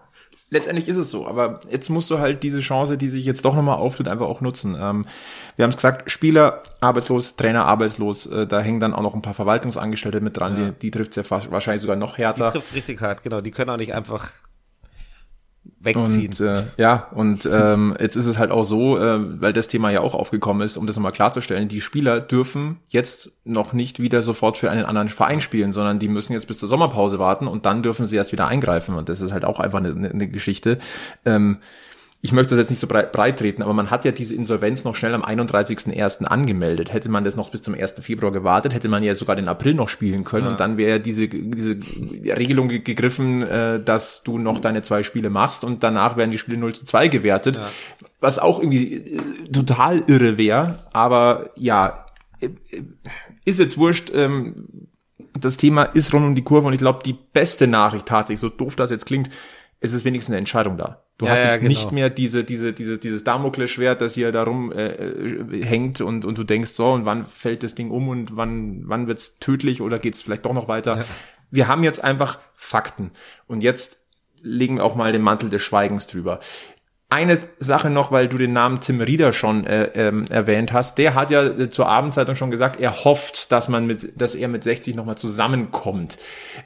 [0.50, 1.28] letztendlich ist es so.
[1.28, 4.42] Aber jetzt musst du halt diese Chance, die sich jetzt doch nochmal auftut, einfach auch
[4.42, 4.76] nutzen.
[4.80, 5.06] Ähm,
[5.56, 8.26] wir haben es gesagt, Spieler arbeitslos, Trainer arbeitslos.
[8.26, 10.56] Äh, da hängen dann auch noch ein paar Verwaltungsangestellte mit dran.
[10.56, 12.52] Die, die trifft ja wahrscheinlich sogar noch Die härter.
[12.52, 13.42] trifft's richtig hart, genau.
[13.42, 14.32] Die können auch nicht einfach
[15.84, 16.28] wegziehen.
[16.28, 19.92] Und äh, ja, und ähm, jetzt ist es halt auch so, äh, weil das Thema
[19.92, 24.22] ja auch aufgekommen ist, um das nochmal klarzustellen, die Spieler dürfen jetzt noch nicht wieder
[24.22, 27.66] sofort für einen anderen Verein spielen, sondern die müssen jetzt bis zur Sommerpause warten und
[27.66, 28.96] dann dürfen sie erst wieder eingreifen.
[28.96, 30.80] Und das ist halt auch einfach eine, eine, Geschichte.
[31.26, 31.58] Ähm,
[32.26, 34.86] ich möchte das jetzt nicht so breit, breit treten, aber man hat ja diese Insolvenz
[34.86, 36.24] noch schnell am 31.01.
[36.24, 36.94] angemeldet.
[36.94, 37.96] Hätte man das noch bis zum 1.
[38.00, 41.00] Februar gewartet, hätte man ja sogar den April noch spielen können und dann wäre ja
[41.00, 41.76] diese, diese
[42.38, 46.38] Regelung ge- gegriffen, äh, dass du noch deine zwei Spiele machst und danach werden die
[46.38, 47.60] Spiele 0 zu 2 gewertet,
[48.22, 49.20] was auch irgendwie äh,
[49.52, 52.06] total irre wäre, aber ja,
[52.40, 52.84] äh, äh,
[53.44, 54.88] ist jetzt wurscht, ähm,
[55.38, 58.48] das Thema ist rund um die Kurve und ich glaube, die beste Nachricht tatsächlich, so
[58.48, 59.30] doof das jetzt klingt,
[59.84, 61.04] es ist wenigstens eine Entscheidung da.
[61.18, 61.68] Du Ja, hast ja, jetzt genau.
[61.68, 66.38] nicht mehr diese, diese, diese, dieses Damoklesschwert, das hier darum äh, äh, hängt und, und
[66.38, 70.00] du denkst, so, und wann fällt das Ding um und wann, wann wird's tödlich oder
[70.00, 71.04] geht's vielleicht doch noch weiter?
[71.52, 73.12] Wir haben jetzt einfach Fakten.
[73.46, 74.02] Und jetzt
[74.42, 76.40] legen wir auch mal den Mantel des Schweigens drüber.
[77.14, 80.98] Eine Sache noch, weil du den Namen Tim Rieder schon äh, ähm, erwähnt hast.
[80.98, 84.48] Der hat ja äh, zur Abendzeitung schon gesagt, er hofft, dass man mit, dass er
[84.48, 86.18] mit 60 nochmal zusammenkommt.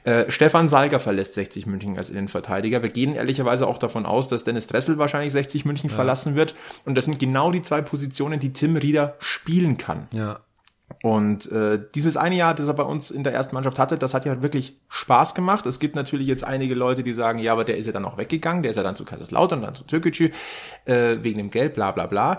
[0.04, 2.82] Äh, Stefan Salger verlässt 60 München als Innenverteidiger.
[2.82, 5.94] Wir gehen ehrlicherweise auch davon aus, dass Dennis Dressel wahrscheinlich 60 München ja.
[5.94, 6.54] verlassen wird.
[6.86, 10.08] Und das sind genau die zwei Positionen, die Tim Rieder spielen kann.
[10.12, 10.38] Ja.
[11.02, 14.14] Und äh, dieses eine Jahr, das er bei uns in der ersten Mannschaft hatte, das
[14.14, 15.66] hat ja wirklich Spaß gemacht.
[15.66, 18.16] Es gibt natürlich jetzt einige Leute, die sagen, ja, aber der ist ja dann auch
[18.16, 20.30] weggegangen, der ist ja dann zu Kaiserslautern, dann zu Türkgücü,
[20.86, 22.38] äh, wegen dem Geld, bla bla bla.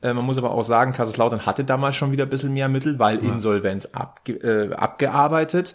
[0.00, 2.98] Äh, man muss aber auch sagen, Kaiserslautern hatte damals schon wieder ein bisschen mehr Mittel,
[2.98, 3.32] weil ja.
[3.32, 5.74] Insolvenz abge äh, abgearbeitet.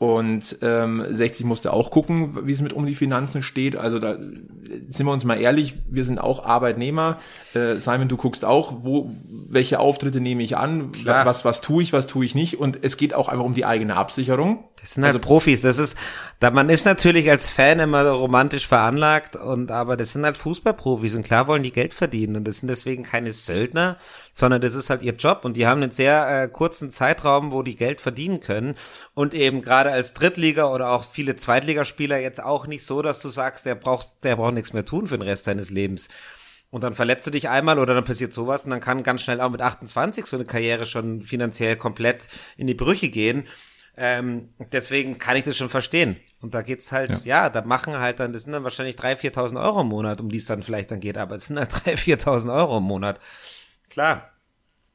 [0.00, 3.76] Und ähm, 60 musste auch gucken, wie es mit um die Finanzen steht.
[3.76, 4.16] Also da
[4.88, 7.18] sind wir uns mal ehrlich, wir sind auch Arbeitnehmer.
[7.52, 11.26] Äh, Simon, du guckst auch, wo welche Auftritte nehme ich an, Klar.
[11.26, 12.58] was was tue ich, was tue ich nicht.
[12.58, 14.64] Und es geht auch einfach um die eigene Absicherung.
[14.80, 15.60] Das sind halt also, Profis.
[15.60, 15.98] Das ist,
[16.38, 21.14] da man ist natürlich als Fan immer romantisch veranlagt und aber das sind halt Fußballprofis
[21.14, 23.98] und klar wollen die Geld verdienen und das sind deswegen keine Söldner,
[24.32, 27.62] sondern das ist halt ihr Job und die haben einen sehr äh, kurzen Zeitraum, wo
[27.62, 28.76] die Geld verdienen können
[29.14, 33.28] und eben gerade als Drittliga oder auch viele Zweitligaspieler jetzt auch nicht so, dass du
[33.28, 36.08] sagst, der braucht, der braucht nichts mehr tun für den Rest seines Lebens.
[36.70, 39.40] Und dann verletzt du dich einmal oder dann passiert sowas und dann kann ganz schnell
[39.40, 43.48] auch mit 28 so eine Karriere schon finanziell komplett in die Brüche gehen.
[43.96, 46.16] Ähm, deswegen kann ich das schon verstehen.
[46.40, 47.44] Und da geht's halt, ja.
[47.44, 50.30] ja, da machen halt dann, das sind dann wahrscheinlich 3.000, 4.000 Euro im Monat, um
[50.30, 53.20] die es dann vielleicht dann geht, aber es sind halt 3.000, 4.000 Euro im Monat.
[53.90, 54.30] Klar.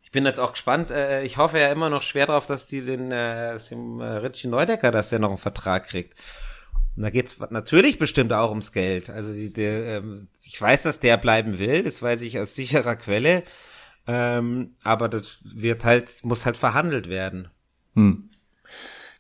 [0.01, 0.89] Ich bin jetzt auch gespannt.
[0.89, 4.47] Äh, ich hoffe ja immer noch schwer drauf, dass die den, äh, dem äh, Richie
[4.47, 6.17] Neudecker, dass der noch einen Vertrag kriegt.
[6.95, 9.09] Und da geht's natürlich bestimmt auch ums Geld.
[9.09, 12.95] Also die, der, ähm, ich weiß, dass der bleiben will, das weiß ich aus sicherer
[12.95, 13.43] Quelle.
[14.07, 17.49] Ähm, aber das wird halt, muss halt verhandelt werden.
[17.95, 18.29] Hm.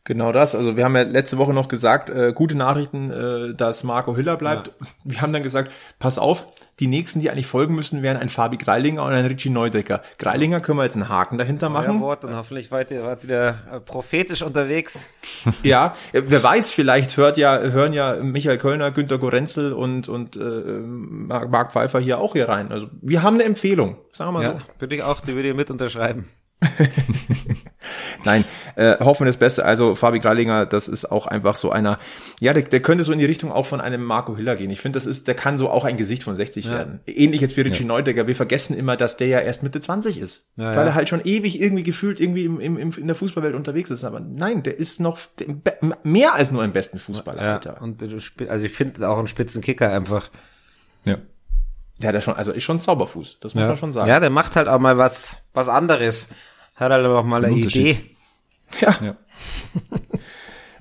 [0.03, 0.53] Genau das.
[0.53, 4.37] Also wir haben ja letzte Woche noch gesagt, äh, gute Nachrichten, äh, dass Marco Hiller
[4.37, 4.67] bleibt.
[4.67, 4.87] Ja.
[5.03, 6.45] Wir haben dann gesagt, pass auf,
[6.79, 10.01] die nächsten, die eigentlich folgen müssen, wären ein Fabi Greilinger und ein Richie Neudecker.
[10.17, 11.95] Greilinger können wir jetzt einen Haken dahinter machen.
[11.95, 15.09] Ja, Wort und hoffentlich wart ihr, wart wieder äh, prophetisch unterwegs.
[15.63, 20.39] ja, wer weiß, vielleicht hört ja, hören ja Michael Kölner, Günter Gorenzel und, und äh,
[20.39, 22.71] Marc Pfeiffer hier auch hier rein.
[22.71, 24.61] Also wir haben eine Empfehlung, sagen wir mal ja, so.
[24.79, 26.27] Würde ich auch, die würde ich mit unterschreiben.
[28.25, 28.43] Nein,
[28.75, 29.63] äh, hoffen wir das Beste.
[29.63, 31.99] Also Fabi Greilinger, das ist auch einfach so einer,
[32.39, 34.71] ja, der, der könnte so in die Richtung auch von einem Marco Hiller gehen.
[34.71, 36.71] Ich finde, das ist, der kann so auch ein Gesicht von 60 ja.
[36.71, 36.99] werden.
[37.05, 37.87] Ähnlich jetzt wie Richie ja.
[37.87, 38.27] Neudecker.
[38.27, 40.47] Wir vergessen immer, dass der ja erst Mitte 20 ist.
[40.57, 43.55] Ja, weil er halt schon ewig irgendwie gefühlt irgendwie im, im, im, in der Fußballwelt
[43.55, 44.03] unterwegs ist.
[44.03, 45.17] Aber nein, der ist noch
[46.03, 47.61] mehr als nur im besten Fußballer.
[47.63, 50.29] Ja, und also ich finde auch ein Spitzenkicker einfach.
[51.05, 51.17] Ja.
[52.01, 54.09] Ja, der schon, also ist schon Zauberfuß, das muss man schon sagen.
[54.09, 56.27] Ja, der macht halt auch mal was, was anderes.
[56.75, 58.14] Hat halt auch mal eine Idee.
[58.81, 58.95] Ja.
[59.01, 59.15] ja.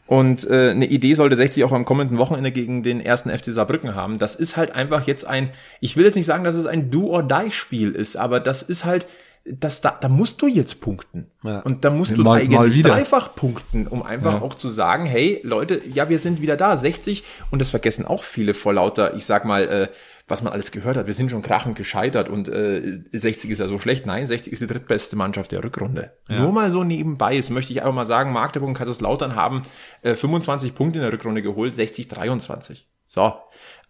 [0.07, 3.95] Und äh, eine Idee sollte 60 auch am kommenden Wochenende gegen den ersten FC Saarbrücken
[3.95, 4.19] haben.
[4.19, 7.93] Das ist halt einfach jetzt ein, ich will jetzt nicht sagen, dass es ein Do-or-Die-Spiel
[7.93, 9.07] ist, aber das ist halt,
[9.47, 11.27] das, da, da musst du jetzt punkten.
[11.43, 11.61] Ja.
[11.61, 14.43] Und da musst du mal, eigentlich mal dreifach punkten, um einfach ja.
[14.43, 17.25] auch zu sagen, hey Leute, ja, wir sind wieder da, 60.
[17.51, 19.89] Und das vergessen auch viele vor lauter, ich sag mal, äh,
[20.27, 21.07] was man alles gehört hat.
[21.07, 24.07] Wir sind schon krachend gescheitert und äh, 60 ist ja so schlecht.
[24.07, 26.13] Nein, 60 ist die drittbeste Mannschaft der Rückrunde.
[26.29, 26.41] Ja.
[26.41, 27.35] Nur mal so nebenbei.
[27.35, 29.63] Jetzt möchte ich einfach mal sagen, Magdeburg und Kaiserslautern haben
[30.03, 32.89] äh, 25 Punkte in der Rückrunde geholt, 60 23.
[33.07, 33.35] So,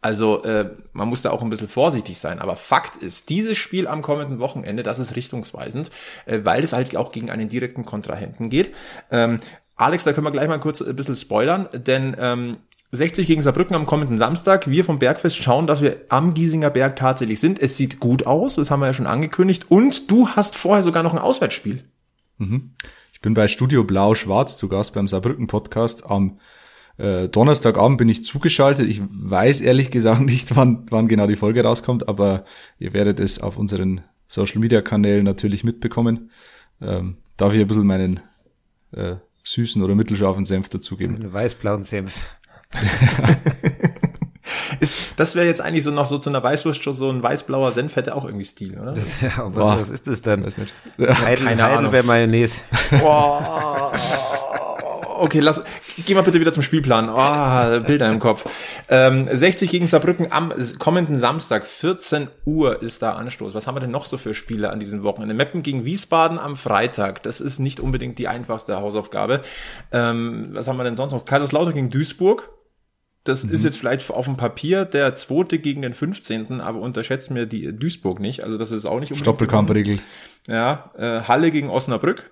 [0.01, 2.40] also äh, man muss da auch ein bisschen vorsichtig sein.
[2.40, 5.90] Aber Fakt ist, dieses Spiel am kommenden Wochenende, das ist richtungsweisend,
[6.27, 8.75] äh, weil es halt auch gegen einen direkten Kontrahenten geht.
[9.11, 9.38] Ähm,
[9.77, 12.59] Alex, da können wir gleich mal kurz ein bisschen spoilern, denn ähm,
[12.94, 14.70] 60 gegen Saarbrücken am kommenden Samstag.
[14.70, 17.59] Wir vom Bergfest schauen, dass wir am Giesinger Berg tatsächlich sind.
[17.59, 19.66] Es sieht gut aus, das haben wir ja schon angekündigt.
[19.68, 21.85] Und du hast vorher sogar noch ein Auswärtsspiel.
[22.38, 22.70] Mhm.
[23.12, 26.09] Ich bin bei Studio Blau-Schwarz zu Gast beim Saarbrücken Podcast.
[26.09, 26.38] Am
[26.96, 28.88] äh, Donnerstagabend bin ich zugeschaltet.
[28.88, 32.44] Ich weiß ehrlich gesagt nicht, wann, wann genau die Folge rauskommt, aber
[32.78, 36.30] ihr werdet es auf unseren Social Media Kanälen natürlich mitbekommen.
[36.80, 38.20] Ähm, darf ich ein bisschen meinen
[38.92, 41.16] äh, süßen oder mittelscharfen Senf dazugeben?
[41.16, 42.24] Einen weiß-blauen Senf.
[44.80, 47.72] ist, das wäre jetzt eigentlich so noch so zu einer Weißwurst schon so ein weiß-blauer
[47.72, 48.92] Senf hätte auch irgendwie Stil, oder?
[48.92, 49.80] Das, ja, was, Boah.
[49.80, 50.44] was ist das denn?
[50.44, 50.74] Weiß nicht.
[50.98, 52.62] Heidel, Keine Heidelbeer Mayonnaise.
[53.00, 53.92] Boah.
[55.16, 55.62] Okay, lass,
[56.04, 57.08] geh mal bitte wieder zum Spielplan.
[57.08, 58.48] Oh, Bilder im Kopf.
[58.88, 63.54] Ähm, 60 gegen Saarbrücken am kommenden Samstag, 14 Uhr ist da Anstoß.
[63.54, 65.34] Was haben wir denn noch so für Spiele an diesem Wochenende?
[65.34, 67.22] Meppen gegen Wiesbaden am Freitag.
[67.22, 69.40] Das ist nicht unbedingt die einfachste Hausaufgabe.
[69.92, 71.24] Ähm, was haben wir denn sonst noch?
[71.24, 72.50] Kaiserslautern gegen Duisburg.
[73.24, 73.52] Das mhm.
[73.52, 77.76] ist jetzt vielleicht auf dem Papier der zweite gegen den 15., aber unterschätzt mir die
[77.76, 78.44] Duisburg nicht.
[78.44, 79.20] Also das ist auch nicht unbedingt.
[79.20, 79.98] Stoppelkampfregel.
[80.46, 82.30] Ja, äh, Halle gegen Osnabrück.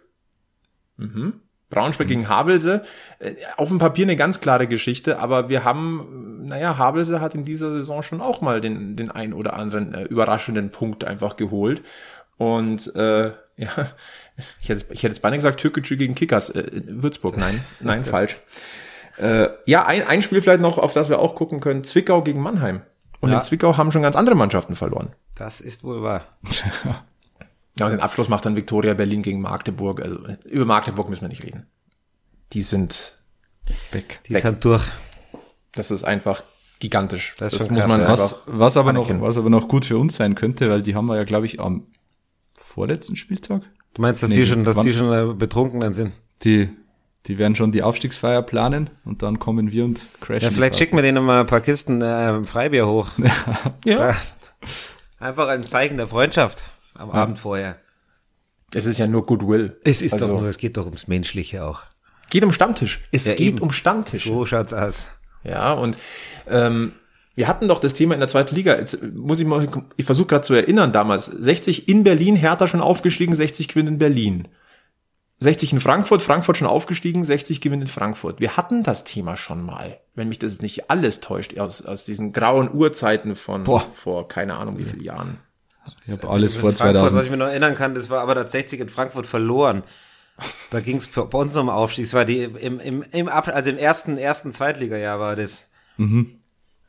[0.98, 1.40] Mhm.
[1.70, 2.84] Braunschweig gegen Havelse.
[3.18, 7.46] Äh, Auf dem Papier eine ganz klare Geschichte, aber wir haben, naja, Havelse hat in
[7.46, 11.82] dieser Saison schon auch mal den, den ein oder anderen äh, überraschenden Punkt einfach geholt.
[12.36, 13.88] Und äh, ja,
[14.60, 16.50] ich hätte, ich hätte jetzt beinahe gesagt, Türkgücü gegen Kickers.
[16.50, 18.40] Äh, Würzburg, nein, nein, falsch.
[19.22, 22.40] Äh, ja, ein, ein Spiel vielleicht noch, auf das wir auch gucken können, Zwickau gegen
[22.40, 22.82] Mannheim.
[23.20, 23.36] Und Ja.
[23.36, 25.14] in Zwickau haben schon ganz andere Mannschaften verloren.
[25.36, 26.26] Das ist wohl wahr.
[27.78, 30.02] Ja, und den Abschluss macht dann Viktoria Berlin gegen Magdeburg.
[30.02, 31.66] Also über Magdeburg müssen wir nicht reden.
[32.52, 33.14] Die sind,
[33.92, 34.20] Weg.
[34.26, 34.42] Die Weg.
[34.42, 34.84] sind durch.
[35.74, 36.42] das ist einfach
[36.80, 37.34] gigantisch.
[37.38, 38.08] Das ist schon muss krass, man ja.
[38.10, 39.22] Was, was aber noch, anerkennen.
[39.22, 41.60] was aber noch gut für uns sein könnte, weil die haben wir ja, glaube ich,
[41.60, 41.86] am
[42.58, 43.62] vorletzten Spieltag.
[43.94, 46.12] Du meinst, dass Nee, die schon, dass die schon äh, betrunken dann sind?
[46.44, 46.68] Die,
[47.26, 50.42] die werden schon die Aufstiegsfeier planen und dann kommen wir und crashen.
[50.42, 53.10] Ja, vielleicht schicken wir denen mal ein paar Kisten äh, Freibier hoch.
[53.84, 53.98] Ja.
[54.10, 54.14] Da-
[55.18, 57.76] Einfach ein Zeichen der Freundschaft am Abend vorher.
[58.74, 59.76] Es ist ja nur Goodwill.
[59.84, 61.82] Es ist Also, doch nur, es geht doch ums Menschliche auch.
[62.30, 63.00] Geht um Stammtisch.
[63.12, 63.58] Es Ja, geht eben.
[63.60, 64.24] um Stammtisch.
[64.24, 65.10] So schaut's aus.
[65.44, 65.96] Ja, und
[66.48, 66.92] ähm,
[67.36, 68.74] wir hatten doch das Thema in der zweiten Liga.
[68.76, 71.26] Jetzt muss ich mal, ich versuche gerade zu erinnern damals.
[71.26, 74.48] 60 in Berlin, Hertha schon aufgestiegen, 60 gewinnt in Berlin.
[75.42, 78.40] 60 in Frankfurt, Frankfurt schon aufgestiegen, 60 gewinnt in Frankfurt.
[78.40, 82.32] Wir hatten das Thema schon mal, wenn mich das nicht alles täuscht, aus, aus diesen
[82.32, 83.86] grauen Urzeiten von Boah.
[83.94, 85.38] vor keine Ahnung wie vielen Jahren.
[86.06, 87.24] Ich habe alles vor In Frankfurt, was 2000.
[87.24, 89.82] ich mir noch erinnern kann, das war aber das 60 in Frankfurt verloren.
[90.70, 92.04] Da ging's für bei uns um Aufstieg.
[92.06, 95.68] Das war die im, im, im Ab, also im ersten, ersten Zweitligajahr war das.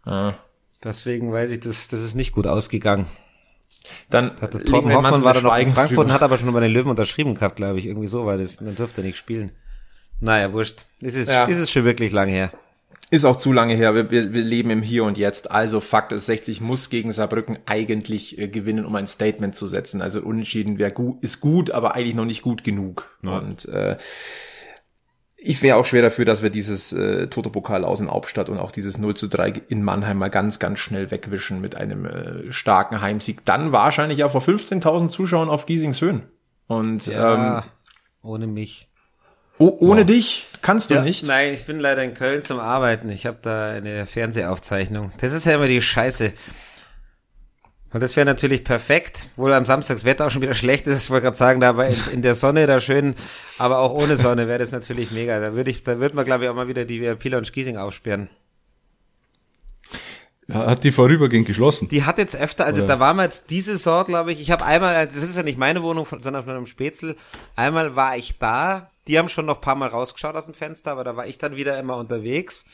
[0.05, 0.33] Ah.
[0.83, 3.07] Deswegen weiß ich, das, das ist nicht gut ausgegangen.
[4.09, 6.51] Dann Hat der legen Torben Hoffmann war da noch in Frankfurt und hat aber schon
[6.53, 7.85] bei den Löwen unterschrieben gehabt, glaube ich.
[7.85, 8.57] Irgendwie so war das.
[8.57, 9.51] Dann durfte er nicht spielen.
[10.19, 10.85] Naja, wurscht.
[11.01, 11.45] Das ist, Ja.
[11.45, 12.51] das ist schon wirklich lang her.
[13.11, 13.93] Ist auch zu lange her.
[13.93, 15.51] Wir, wir, wir leben im Hier und Jetzt.
[15.51, 20.01] Also Fakt ist, 60 muss gegen Saarbrücken eigentlich äh, gewinnen, um ein Statement zu setzen.
[20.01, 23.15] Also unentschieden wäre gut, ist gut, aber eigentlich noch nicht gut genug.
[23.21, 23.97] Und äh,
[25.43, 28.71] ich wäre auch schwer dafür, dass wir dieses äh, Toto-Pokal aus in Hauptstadt und auch
[28.71, 33.01] dieses 0 zu 3 in Mannheim mal ganz, ganz schnell wegwischen mit einem äh, starken
[33.01, 33.43] Heimsieg.
[33.45, 36.23] Dann wahrscheinlich ja vor 15.000 Zuschauern auf Giesingshöhen.
[36.67, 37.63] Und Ja, ähm,
[38.21, 38.87] ohne mich.
[39.57, 41.25] oh, ohne dich kannst du Ja, nicht.
[41.25, 43.09] Nein, ich bin leider in Köln zum Arbeiten.
[43.09, 45.11] Ich habe da eine Fernsehaufzeichnung.
[45.19, 46.31] Das ist ja immer die Scheiße.
[47.93, 51.05] Und das wäre natürlich perfekt, wohl am Samstag das Wetter auch schon wieder schlecht ist,
[51.05, 53.15] ich wollte gerade sagen, da aber in, in der Sonne da schön,
[53.59, 55.39] aber auch ohne Sonne wäre das natürlich mega.
[55.39, 57.77] Da würde ich, da würde man glaube ich auch mal wieder die VIP Lounge Giesing
[57.77, 58.29] aufsperren.
[60.51, 61.87] Hat die vorübergehend geschlossen.
[61.87, 62.95] Die hat jetzt öfter, also Oder?
[62.95, 65.57] da waren wir jetzt diese Saison, glaube ich, ich habe einmal, das ist ja nicht
[65.57, 67.15] meine Wohnung, sondern von einem Spätzl,
[67.55, 70.91] einmal war ich da, die haben schon noch ein paar Mal rausgeschaut aus dem Fenster,
[70.91, 72.65] aber da war ich dann wieder immer unterwegs.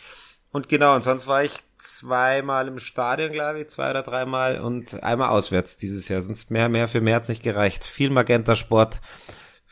[0.51, 5.01] Und genau, und sonst war ich zweimal im Stadion, glaube ich, zwei oder dreimal und
[5.03, 6.21] einmal auswärts dieses Jahr.
[6.21, 7.85] Sonst mehr, mehr für März nicht gereicht.
[7.85, 9.01] Viel Magenta Sport.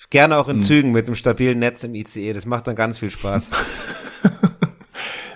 [0.10, 2.34] Gerne auch in Zügen mit dem stabilen Netz im ICE.
[2.34, 3.50] Das macht dann ganz viel Spaß.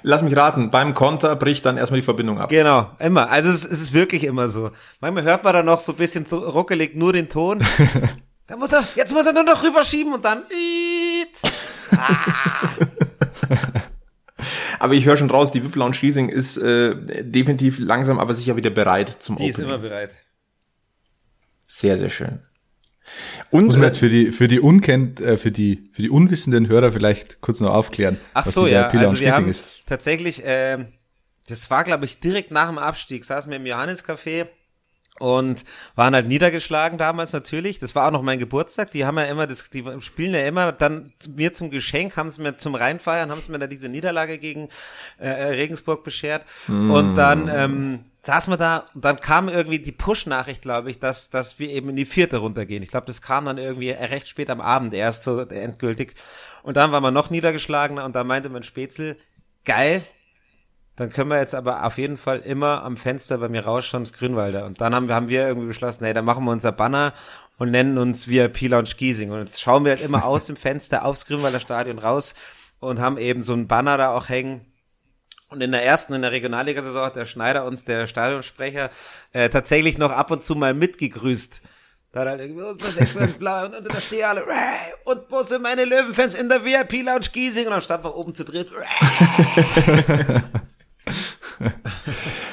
[0.04, 2.50] Lass mich raten, beim Konter bricht dann erstmal die Verbindung ab.
[2.50, 3.30] Genau, immer.
[3.30, 4.72] Also es, es ist wirklich immer so.
[5.00, 7.64] Manchmal hört man dann noch so ein bisschen ruckelig nur den Ton.
[8.48, 10.44] Da muss er, jetzt muss er nur noch rüberschieben und dann.
[14.82, 18.56] Aber ich höre schon raus, die Wipplau und Schlesing ist äh, definitiv langsam, aber sicher
[18.56, 19.70] wieder bereit zum Die ist Opening.
[19.70, 20.10] immer bereit.
[21.68, 22.40] Sehr, sehr schön.
[23.52, 26.10] Und Muss man äh, jetzt für die, für die unkennt, äh, für die, für die
[26.10, 28.18] unwissenden Hörer vielleicht kurz noch aufklären.
[28.34, 28.88] Ach was so, die ja.
[28.88, 29.86] Also wir haben ist.
[29.86, 30.88] tatsächlich, ähm,
[31.48, 34.48] das war glaube ich direkt nach dem Abstieg, saßen wir im Johanniscafé
[35.22, 35.64] und
[35.96, 37.80] waren halt niedergeschlagen damals natürlich.
[37.80, 38.92] Das war auch noch mein Geburtstag.
[38.92, 42.38] Die haben ja immer, das, die spielen ja immer dann mir zum Geschenk, haben es
[42.38, 44.70] mir zum Reinfeiern, haben es mir da diese Niederlage gegen
[45.20, 46.46] äh, Regensburg beschert.
[46.68, 51.30] Und dann ähm, saßen wir da und dann kam irgendwie die Push-Nachricht, glaube ich, dass,
[51.30, 52.84] dass wir eben in die vierte runtergehen.
[52.84, 56.16] Ich glaube, das kam dann irgendwie recht spät am Abend erst so endgültig.
[56.64, 59.18] Und dann waren wir noch niedergeschlagener und da meinte mein Spätzle,
[59.66, 60.04] geil,
[60.96, 64.14] dann können wir jetzt aber auf jeden Fall immer am Fenster bei mir rausschauen, das
[64.14, 64.66] Grünwalder.
[64.66, 67.14] Und dann haben wir, haben wir irgendwie beschlossen, hey, dann machen wir unser Banner
[67.58, 69.32] und nennen uns VIP Lounge Giesing.
[69.32, 72.36] Und jetzt schauen wir halt immer aus dem Fenster aufs Grünwalder Stadion raus
[72.80, 74.66] und haben eben so ein Banner da auch hängen.
[75.50, 78.90] Und in der ersten, in der Regionalliga-Saison hat der Schneider uns, der Stadionsprecher,
[79.34, 81.62] äh, tatsächlich noch ab und zu mal mitgegrüßt.
[82.14, 84.46] Da hat halt irgendwie, und sechs blau und da stehen alle,
[85.06, 87.66] und wo sind meine Löwenfans in der VIP Lounge Giesing?
[87.66, 88.70] Und dann standen wir oben zu dritt!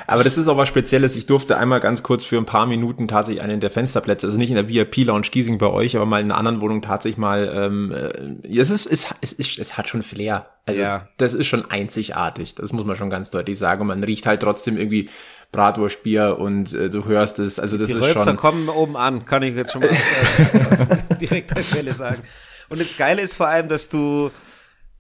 [0.07, 1.17] Aber das ist auch was Spezielles.
[1.17, 4.51] Ich durfte einmal ganz kurz für ein paar Minuten tatsächlich einen der Fensterplätze, also nicht
[4.51, 7.51] in der VIP Lounge Giesing bei euch, aber mal in einer anderen Wohnung tatsächlich mal.
[7.55, 10.47] Ähm, äh, es ist, es, es ist, es hat schon Flair.
[10.67, 11.09] Also Ja.
[11.17, 12.55] das ist schon einzigartig.
[12.55, 13.83] Das muss man schon ganz deutlich sagen.
[13.83, 15.09] Und man riecht halt trotzdem irgendwie
[15.53, 17.59] Bratwurstbier und äh, du hörst es.
[17.59, 18.37] Also das Die ist Rölpser schon.
[18.37, 19.91] kommen oben an, kann ich jetzt schon mal
[20.71, 22.23] aus, aus, aus direkter Quelle sagen.
[22.69, 24.31] Und das Geile ist vor allem, dass du,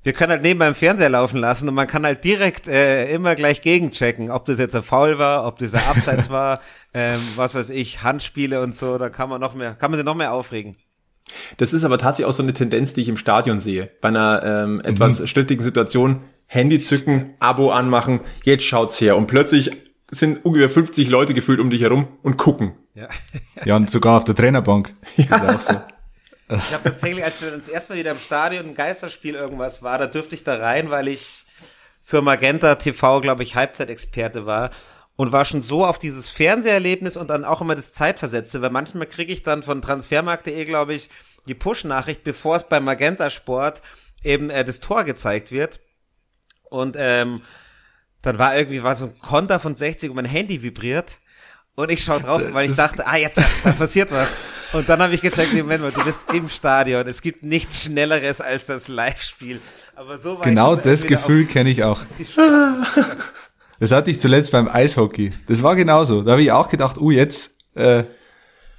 [0.09, 3.35] wir können halt neben beim Fernseher laufen lassen und man kann halt direkt äh, immer
[3.35, 6.63] gleich gegenchecken, ob das jetzt ein Foul war, ob das ein Abseits war,
[6.95, 10.07] ähm, was weiß ich, Handspiele und so, da kann man noch mehr, kann man sich
[10.07, 10.77] noch mehr aufregen.
[11.59, 13.91] Das ist aber tatsächlich auch so eine Tendenz, die ich im Stadion sehe.
[14.01, 15.27] Bei einer ähm, etwas mhm.
[15.27, 19.15] strittigen Situation, Handy zücken, Abo anmachen, jetzt schaut's her.
[19.15, 19.73] Und plötzlich
[20.11, 22.73] sind ungefähr 50 Leute gefühlt um dich herum und gucken.
[22.95, 23.09] Ja,
[23.63, 24.95] ja und sogar auf der Trainerbank.
[25.19, 25.59] Ja.
[25.59, 25.75] So.
[26.49, 29.99] Ich habe tatsächlich, als wir das erste Mal wieder im Stadion ein Geisterspiel irgendwas war,
[29.99, 31.45] da dürfte ich da rein, weil ich
[32.03, 34.71] für Magenta TV, glaube ich, Halbzeitexperte war
[35.17, 39.07] und war schon so auf dieses Fernseherlebnis und dann auch immer das Zeitversetzte, weil manchmal
[39.07, 41.11] kriege ich dann von transfermarkt.de, glaube ich,
[41.47, 43.83] die Push-Nachricht, bevor es beim Magenta Sport
[44.23, 45.81] eben äh, das Tor gezeigt wird.
[46.71, 47.43] Und ähm,
[48.23, 51.19] dann war irgendwie war so ein Konter von 60 und mein Handy vibriert.
[51.75, 54.35] Und ich schaue drauf, weil ich dachte, ah, jetzt da passiert was.
[54.73, 57.07] Und dann habe ich gecheckt, Moment mal, du bist im Stadion.
[57.07, 59.61] Es gibt nichts Schnelleres als das Live-Spiel.
[59.97, 62.01] Aber so war Genau das Gefühl kenne ich auch.
[63.81, 65.33] Das hatte ich zuletzt beim Eishockey.
[65.47, 66.23] Das war genauso.
[66.23, 68.03] Da habe ich auch gedacht, uh, jetzt äh,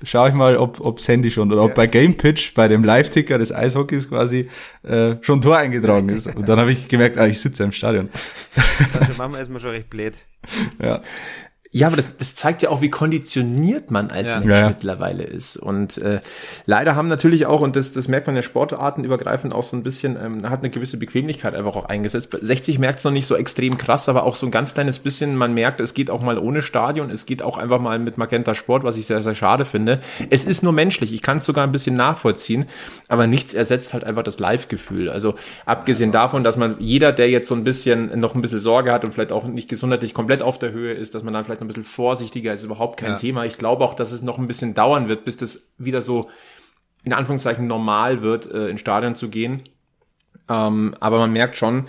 [0.03, 3.37] schaue ich mal, ob ob's Handy schon oder ob bei Game Pitch, bei dem Live-Ticker
[3.37, 4.49] des Eishockeys quasi
[4.83, 6.27] äh, schon Tor eingetragen ist.
[6.35, 8.09] Und dann habe ich gemerkt, ah, ich sitze im Stadion.
[8.99, 10.15] Also Mama ist mir schon recht blöd.
[10.81, 11.01] Ja.
[11.71, 14.39] Ja, aber das, das zeigt ja auch, wie konditioniert man als ja.
[14.39, 14.69] Mensch ja, ja.
[14.69, 15.55] mittlerweile ist.
[15.55, 16.19] Und äh,
[16.65, 20.17] leider haben natürlich auch, und das, das merkt man ja sportartenübergreifend auch so ein bisschen,
[20.19, 22.35] ähm, hat eine gewisse Bequemlichkeit einfach auch eingesetzt.
[22.41, 25.35] 60 merkt es noch nicht so extrem krass, aber auch so ein ganz kleines bisschen,
[25.35, 28.55] man merkt, es geht auch mal ohne Stadion, es geht auch einfach mal mit Magenta
[28.55, 29.99] Sport, was ich sehr, sehr schade finde.
[30.31, 32.65] Es ist nur menschlich, ich kann es sogar ein bisschen nachvollziehen,
[33.09, 35.07] aber nichts ersetzt halt einfach das Live-Gefühl.
[35.07, 35.35] Also
[35.67, 39.05] abgesehen davon, dass man jeder, der jetzt so ein bisschen noch ein bisschen Sorge hat
[39.05, 41.61] und vielleicht auch nicht gesundheitlich komplett auf der Höhe ist, dass man dann vielleicht vielleicht
[41.61, 43.17] ein bisschen vorsichtiger, ist überhaupt kein ja.
[43.17, 43.45] Thema.
[43.45, 46.29] Ich glaube auch, dass es noch ein bisschen dauern wird, bis das wieder so
[47.03, 49.63] in Anführungszeichen normal wird, äh, in Stadion zu gehen.
[50.49, 51.87] Ähm, aber man merkt schon,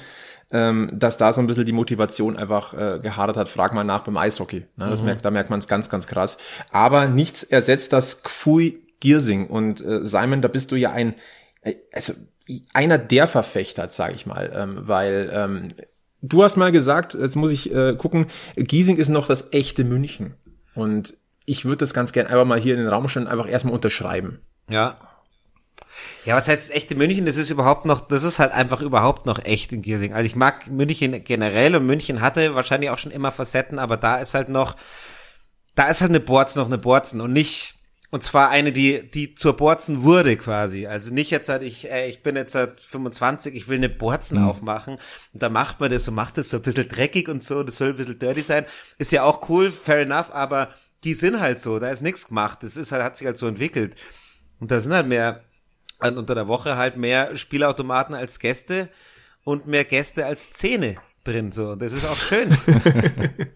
[0.53, 3.49] ähm, dass da so ein bisschen die Motivation einfach äh, gehadert hat.
[3.49, 4.67] Frag mal nach beim Eishockey.
[4.77, 4.91] Ne?
[4.91, 5.07] Das mhm.
[5.07, 6.39] merkt, da merkt man es ganz, ganz krass.
[6.71, 9.47] Aber nichts ersetzt das Kfui Giersing.
[9.47, 11.15] Und äh, Simon, da bist du ja ein,
[11.63, 12.13] äh, also
[12.73, 15.69] einer der Verfechter, sage ich mal, ähm, weil ähm,
[16.23, 20.35] Du hast mal gesagt, jetzt muss ich äh, gucken, Giesing ist noch das echte München.
[20.75, 21.15] Und
[21.47, 24.41] ich würde das ganz gern einfach mal hier in den Raum stellen, einfach erstmal unterschreiben.
[24.69, 24.97] Ja.
[26.25, 27.27] Ja, was heißt das echte München?
[27.27, 30.13] Das ist überhaupt noch, das ist halt einfach überhaupt noch echt in Giesing.
[30.13, 34.19] Also ich mag München generell und München hatte wahrscheinlich auch schon immer Facetten, aber da
[34.19, 34.77] ist halt noch,
[35.75, 37.75] da ist halt eine Borzen noch eine Borzen und nicht,
[38.11, 40.89] und zwar eine, die, die zur Borzen wurde quasi.
[40.89, 44.41] Also nicht jetzt halt, ich, äh, ich bin jetzt seit 25, ich will eine Borzen
[44.41, 44.49] mhm.
[44.49, 44.95] aufmachen.
[45.33, 47.79] Und da macht man das und macht das so ein bisschen dreckig und so, das
[47.79, 48.67] soll ein bisschen dirty sein.
[48.99, 52.63] Ist ja auch cool, fair enough, aber die sind halt so, da ist nichts gemacht.
[52.63, 53.95] Das ist halt, hat sich halt so entwickelt.
[54.59, 55.45] Und da sind halt mehr,
[56.01, 58.89] unter der Woche halt mehr Spielautomaten als Gäste
[59.45, 61.77] und mehr Gäste als Zähne drin, so.
[61.77, 62.57] Das ist auch schön.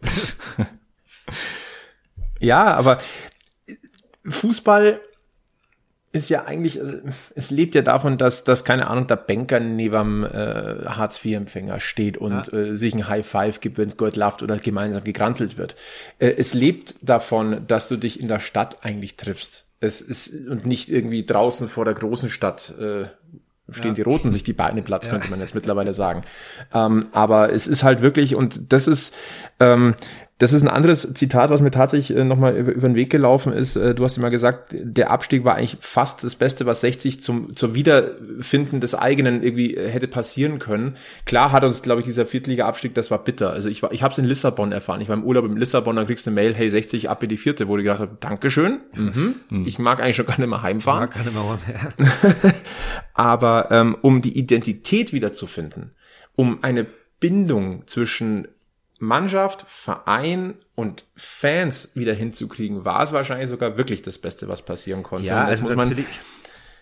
[2.39, 2.99] ja, aber
[4.27, 5.01] Fußball
[6.15, 6.99] ist ja eigentlich, also,
[7.35, 12.53] es lebt ja davon, dass, dass keine Ahnung, der Banker neben äh, Hartz-IV-Empfänger steht und
[12.53, 12.59] ja.
[12.59, 15.75] äh, sich ein High Five gibt, wenn es Gott lacht oder gemeinsam gegrantelt wird.
[16.21, 19.67] Äh, es lebt davon, dass du dich in der Stadt eigentlich triffst.
[19.81, 23.07] Es ist und nicht irgendwie draußen vor der großen Stadt äh,
[23.71, 23.95] stehen ja.
[23.95, 26.23] die Roten sich die Beine Platz, könnte man jetzt mittlerweile sagen.
[26.73, 29.15] Ähm, aber es ist halt wirklich, und das ist,
[29.59, 29.95] ähm,
[30.39, 33.53] das ist ein anderes Zitat, was mir tatsächlich äh, nochmal über, über den Weg gelaufen
[33.53, 33.77] ist.
[33.77, 37.55] Äh, du hast immer gesagt, der Abstieg war eigentlich fast das Beste, was 60 zum,
[37.55, 40.97] zur Wiederfinden des eigenen irgendwie äh, hätte passieren können.
[41.25, 43.51] Klar hat uns, glaube ich, dieser Viertliga-Abstieg, das war bitter.
[43.51, 45.01] Also ich war, ich habe es in Lissabon erfahren.
[45.01, 47.29] Ich war im Urlaub in Lissabon, dann kriegst du eine Mail, hey, 60 ab in
[47.29, 48.81] die vierte, wo ich gedacht habe, Dankeschön.
[48.93, 49.37] Mhm.
[49.51, 49.67] Mhm.
[49.67, 51.11] Ich mag eigentlich schon gar nicht mehr heimfahren.
[51.15, 52.55] Ich mag gar nicht mehr.
[53.15, 55.93] Aber ähm, um die Identität wiederzufinden,
[56.35, 56.87] um eine
[57.21, 58.49] Bindung zwischen
[59.05, 65.03] Mannschaft, Verein und Fans wieder hinzukriegen, war es wahrscheinlich sogar wirklich das Beste, was passieren
[65.03, 65.27] konnte.
[65.27, 65.95] Ja, also muss man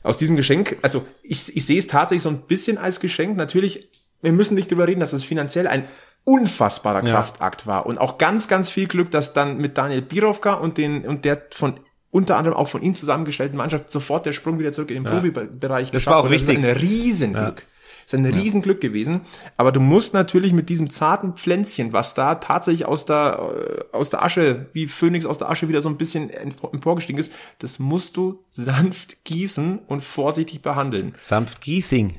[0.03, 3.37] aus diesem Geschenk, also ich, ich sehe es tatsächlich so ein bisschen als Geschenk.
[3.37, 3.89] Natürlich,
[4.21, 5.87] wir müssen nicht drüber reden, dass es finanziell ein
[6.25, 7.15] unfassbarer ja.
[7.15, 11.05] Kraftakt war und auch ganz, ganz viel Glück, dass dann mit Daniel Birovka und den
[11.07, 11.81] und der von
[12.11, 15.11] unter anderem auch von ihm zusammengestellten Mannschaft sofort der Sprung wieder zurück in den ja.
[15.11, 15.91] Profibereich.
[15.91, 16.61] Das war auch wichtig.
[16.61, 17.61] Das ein Riesenglück.
[17.61, 17.67] Ja.
[18.05, 19.23] Ist ein Riesenglück gewesen.
[19.57, 24.11] Aber du musst natürlich mit diesem zarten Pflänzchen, was da tatsächlich aus der, äh, aus
[24.11, 28.17] der Asche, wie Phönix aus der Asche wieder so ein bisschen emporgestiegen ist, das musst
[28.17, 31.15] du sanft gießen und vorsichtig behandeln.
[31.19, 32.19] Sanft Giesing.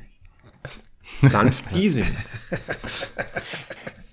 [1.20, 2.06] Sanft Giesing.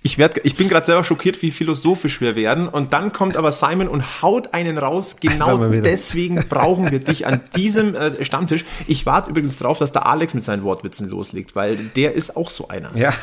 [0.04, 2.68] Ich, werd, ich bin gerade selber schockiert, wie philosophisch wir werden.
[2.68, 5.18] Und dann kommt aber Simon und haut einen raus.
[5.20, 8.66] Genau deswegen brauchen wir dich an diesem äh, Stammtisch.
[8.88, 12.50] Ich warte übrigens drauf, dass der Alex mit seinen Wortwitzen loslegt, weil der ist auch
[12.50, 12.96] so einer.
[12.98, 13.14] Ja.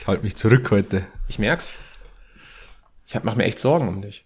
[0.00, 1.04] ich halte mich zurück heute.
[1.28, 1.72] Ich merk's.
[3.06, 4.24] Ich mache mir echt Sorgen um dich.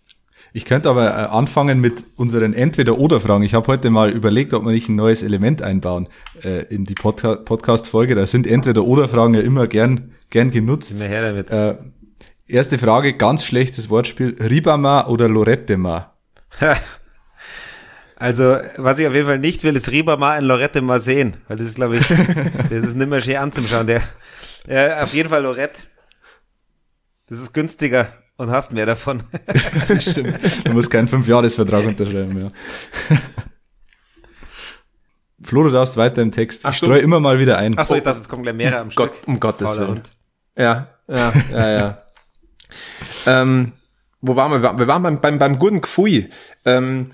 [0.55, 3.45] Ich könnte aber äh, anfangen mit unseren Entweder-Oder-Fragen.
[3.45, 6.09] Ich habe heute mal überlegt, ob wir nicht ein neues Element einbauen
[6.43, 8.15] äh, in die Podca Podcast-Folge.
[8.15, 10.93] Da sind Entweder-Oder-Fragen ja immer gern, gern genutzt.
[10.93, 11.51] Immer her damit.
[11.51, 11.77] Äh,
[12.47, 14.37] erste Frage, ganz schlechtes Wortspiel.
[14.41, 16.14] Ribama oder Lorettema?
[18.16, 21.57] Also, was ich auf jeden Fall nicht will, ist Ribama in Lorette mal sehen, weil
[21.57, 22.07] das ist, glaube ich,
[22.70, 23.87] das ist nicht mehr schön anzuschauen.
[23.87, 24.03] Der,
[24.66, 25.83] ja, auf jeden Fall Lorette.
[27.29, 29.25] Das ist günstiger und hast mehr davon.
[29.89, 30.39] das stimmt.
[30.64, 33.16] Du musst keinen Fünfjahresvertrag unterschreiben, ja.
[35.45, 36.64] Flo, du darfst weiter im Text.
[36.64, 37.76] Ach ich streue immer mal wieder ein.
[37.78, 39.28] Achso, ich dachte, es kommen gleich mehrere am Gott, Stück.
[39.28, 39.90] um Gottes Fauler Willen.
[39.97, 40.11] Hund.
[40.57, 42.03] Ja, ja, ja, ja.
[43.26, 43.72] ähm,
[44.20, 44.78] wo waren wir?
[44.78, 46.30] Wir waren beim, beim, beim guten Gfui.
[46.64, 47.12] Ähm,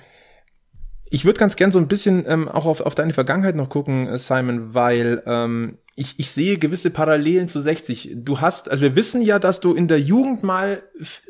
[1.13, 4.07] ich würde ganz gern so ein bisschen ähm, auch auf, auf deine Vergangenheit noch gucken,
[4.07, 8.13] äh, Simon, weil ähm, ich, ich sehe gewisse Parallelen zu 60.
[8.15, 10.83] Du hast, also wir wissen ja, dass du in der Jugend mal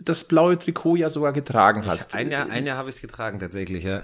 [0.02, 2.14] das blaue Trikot ja sogar getragen hast.
[2.14, 4.02] Ein Jahr, ein Jahr habe ich es getragen tatsächlich, ja.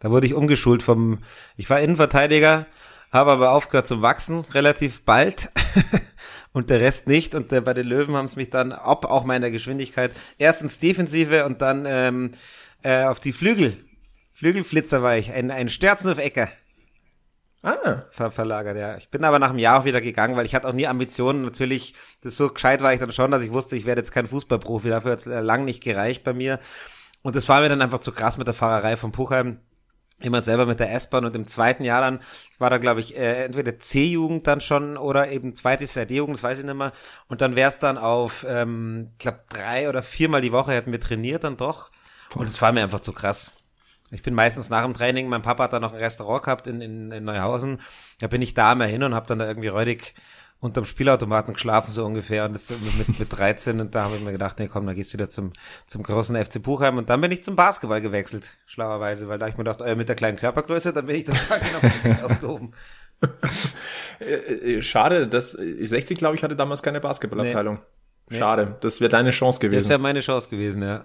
[0.00, 1.18] Da wurde ich umgeschult vom,
[1.56, 2.66] ich war Innenverteidiger,
[3.10, 5.50] habe aber aufgehört zum Wachsen relativ bald
[6.52, 7.34] und der Rest nicht.
[7.34, 10.78] Und äh, bei den Löwen haben es mich dann, ob auch meiner Geschwindigkeit, erst ins
[10.78, 12.32] Defensive und dann ähm,
[12.82, 13.76] äh, auf die Flügel.
[14.34, 16.48] Flügelflitzer war ich, ein, ein Stärzenhof-Ecker
[17.62, 18.96] Ah, ver verlagert, ja.
[18.96, 21.42] Ich bin aber nach einem Jahr auch wieder gegangen, weil ich hatte auch nie Ambitionen.
[21.42, 24.28] Natürlich, das so gescheit war ich dann schon, dass ich wusste, ich werde jetzt kein
[24.28, 24.88] Fußballprofi.
[24.88, 26.60] Dafür hat es lang nicht gereicht bei mir.
[27.22, 29.58] Und das war mir dann einfach zu krass mit der Fahrerei von Puchheim.
[30.20, 32.18] Immer selber mit der S-Bahn und im zweiten Jahr dann
[32.58, 36.42] war da, glaube ich, äh, entweder C-Jugend dann schon oder eben zweites Jahr D-Jugend, das
[36.42, 36.92] weiß ich nicht mehr.
[37.28, 40.90] Und dann wäre es dann auf, ähm, ich glaube, drei oder viermal die Woche hätten
[40.90, 41.90] wir trainiert dann doch.
[42.34, 43.52] Und es war mir einfach zu krass.
[44.10, 46.80] Ich bin meistens nach dem Training, mein Papa hat da noch ein Restaurant gehabt in,
[46.80, 47.80] in, in Neuhausen.
[48.20, 50.14] Da bin ich da mal hin und habe dann da irgendwie räudig
[50.60, 52.44] unterm Spielautomaten geschlafen, so ungefähr.
[52.44, 53.80] Und das mit, mit 13.
[53.80, 55.52] Und da habe ich mir gedacht, nee, komm, dann gehst du wieder zum,
[55.86, 56.98] zum großen FC Buchheim.
[56.98, 60.08] Und dann bin ich zum Basketball gewechselt, schlauerweise, weil da ich mir gedacht, äh, mit
[60.08, 62.72] der kleinen Körpergröße, dann bin ich total genau auf oben.
[64.20, 67.80] äh, äh, schade, dass äh, 60, glaube ich, hatte damals keine Basketballabteilung.
[68.30, 69.88] Schade, das wäre deine Chance Das gewesen.
[69.88, 71.04] wäre meine Chance gewesen, ja.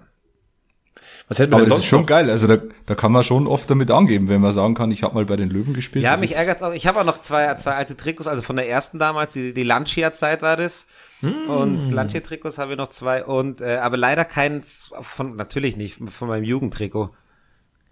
[1.28, 2.06] Was hätten wir Aber das ist schon noch?
[2.06, 2.28] geil.
[2.28, 5.14] Also da, da kann man schon oft damit angeben, wenn man sagen kann, ich habe
[5.14, 6.04] mal bei den Löwen gespielt.
[6.04, 6.72] Ja, mich ärgert's auch.
[6.72, 9.62] Ich habe auch noch zwei, zwei alte Trikots, also von der ersten damals, die, die
[9.62, 10.86] Lancia-Zeit war das.
[11.22, 13.24] Und Lancia-Trikots habe ich noch zwei.
[13.24, 17.14] Und äh, aber leider keins von, natürlich nicht, von meinem Jugendtrikot.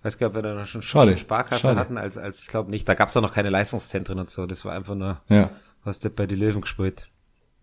[0.01, 1.81] Ich weiß gar nicht, ob wir da noch schon, Schade, Sparkasse schade.
[1.81, 2.87] hatten, als, als ich glaube nicht.
[2.87, 4.45] Da gab's auch noch keine Leistungszentren und so.
[4.45, 5.49] Das war einfach nur, Ja.
[5.85, 7.09] was der bei die Löwen gespielt.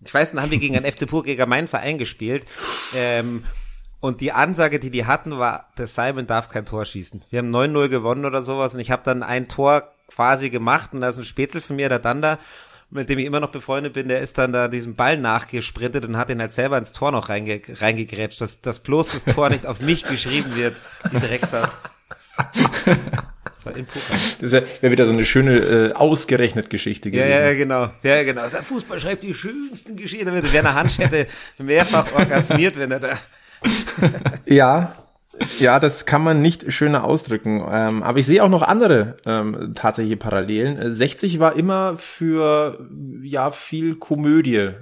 [0.03, 2.47] Ich weiß, dann haben wir gegen einen FC Pur, gegen meinen Verein gespielt.
[2.95, 3.43] Ähm,
[4.01, 7.23] und die Ansage, die die hatten, war, der Simon darf kein Tor schießen.
[7.29, 11.01] Wir haben 9-0 gewonnen oder sowas und ich habe dann ein Tor quasi gemacht und
[11.01, 12.39] da ist ein Spätzle von mir, der Danda,
[12.91, 16.17] mit dem ich immer noch befreundet bin, der ist dann da diesem Ball nachgesprintet und
[16.17, 19.65] hat ihn halt selber ins Tor noch reinge reingegrätscht, dass, dass bloß das Tor nicht
[19.67, 20.75] auf mich geschrieben wird,
[21.11, 21.67] die Drecksau.
[22.37, 24.13] Das war in Poker.
[24.39, 27.43] Das wäre wär wieder so eine schöne, äh, ausgerechnet Geschichte Ja, gewesen.
[27.43, 27.89] ja, genau.
[28.03, 28.47] Ja, genau.
[28.47, 30.31] Der Fußball schreibt die schönsten Geschichten.
[30.53, 31.27] Werner Hansch hätte
[31.57, 33.19] mehrfach orgasmiert, wenn er da.
[34.45, 34.95] Ja,
[35.59, 37.63] ja, das kann man nicht schöner ausdrücken.
[37.71, 40.77] Ähm, aber ich sehe auch noch andere ähm, tatsächliche Parallelen.
[40.77, 42.89] Äh, 60 war immer für
[43.21, 44.73] ja viel Komödie äh,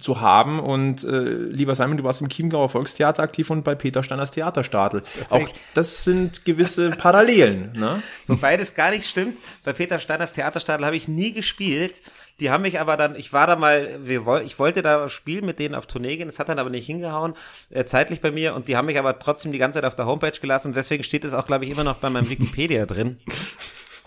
[0.00, 4.04] zu haben und äh, lieber Simon, du warst im Chiemgauer Volkstheater aktiv und bei Peter
[4.04, 5.02] Steiners Theaterstadel.
[5.30, 7.72] Auch das sind gewisse Parallelen.
[7.72, 8.02] Ne?
[8.28, 9.38] Wobei das gar nicht stimmt.
[9.64, 12.02] Bei Peter Steiners Theaterstadel habe ich nie gespielt.
[12.38, 15.58] Die haben mich aber dann, ich war da mal, wir ich wollte da spielen mit
[15.58, 17.34] denen auf Tournee gehen, das hat dann aber nicht hingehauen,
[17.70, 20.06] äh, zeitlich bei mir und die haben mich aber trotzdem die ganze Zeit auf der
[20.06, 23.18] Homepage gelassen und deswegen steht es auch, glaube ich, immer noch bei meinem Wikipedia drin.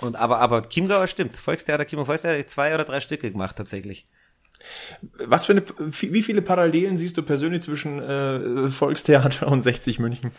[0.02, 1.38] Und aber, aber Chiemgauer stimmt.
[1.38, 4.06] Volkstheater, Chiemgauer Volkstheater, zwei oder drei Stücke gemacht tatsächlich.
[5.26, 10.32] Was für eine, wie viele Parallelen siehst du persönlich zwischen äh, Volkstheater und 60 München?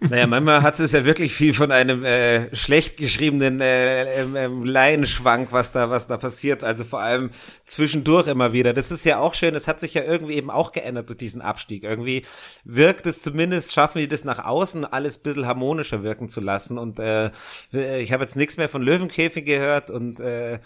[0.00, 4.64] Naja, manchmal hat es ja wirklich viel von einem äh, schlecht geschriebenen äh, ähm, ähm,
[4.64, 6.64] Laienschwank, was da, was da passiert.
[6.64, 7.30] Also vor allem
[7.66, 8.72] zwischendurch immer wieder.
[8.74, 9.54] Das ist ja auch schön.
[9.54, 11.84] Das hat sich ja irgendwie eben auch geändert durch diesen Abstieg.
[11.84, 12.24] Irgendwie
[12.64, 16.78] wirkt es zumindest, schaffen die das nach außen alles ein bisschen harmonischer wirken zu lassen.
[16.78, 17.30] Und äh,
[17.72, 20.58] ich habe jetzt nichts mehr von Löwenkäfig gehört und äh, äh,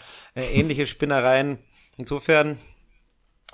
[0.52, 1.58] ähnliche Spinnereien.
[1.96, 2.58] Insofern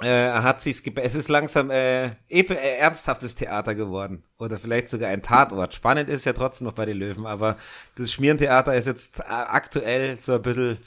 [0.00, 5.10] äh, hat sich's ge- es ist langsam äh, äh, ernsthaftes Theater geworden oder vielleicht sogar
[5.10, 5.74] ein Tatort.
[5.74, 7.56] Spannend ist ja trotzdem noch bei den Löwen, aber
[7.96, 10.78] das Schmierentheater ist jetzt äh, aktuell so ein bisschen,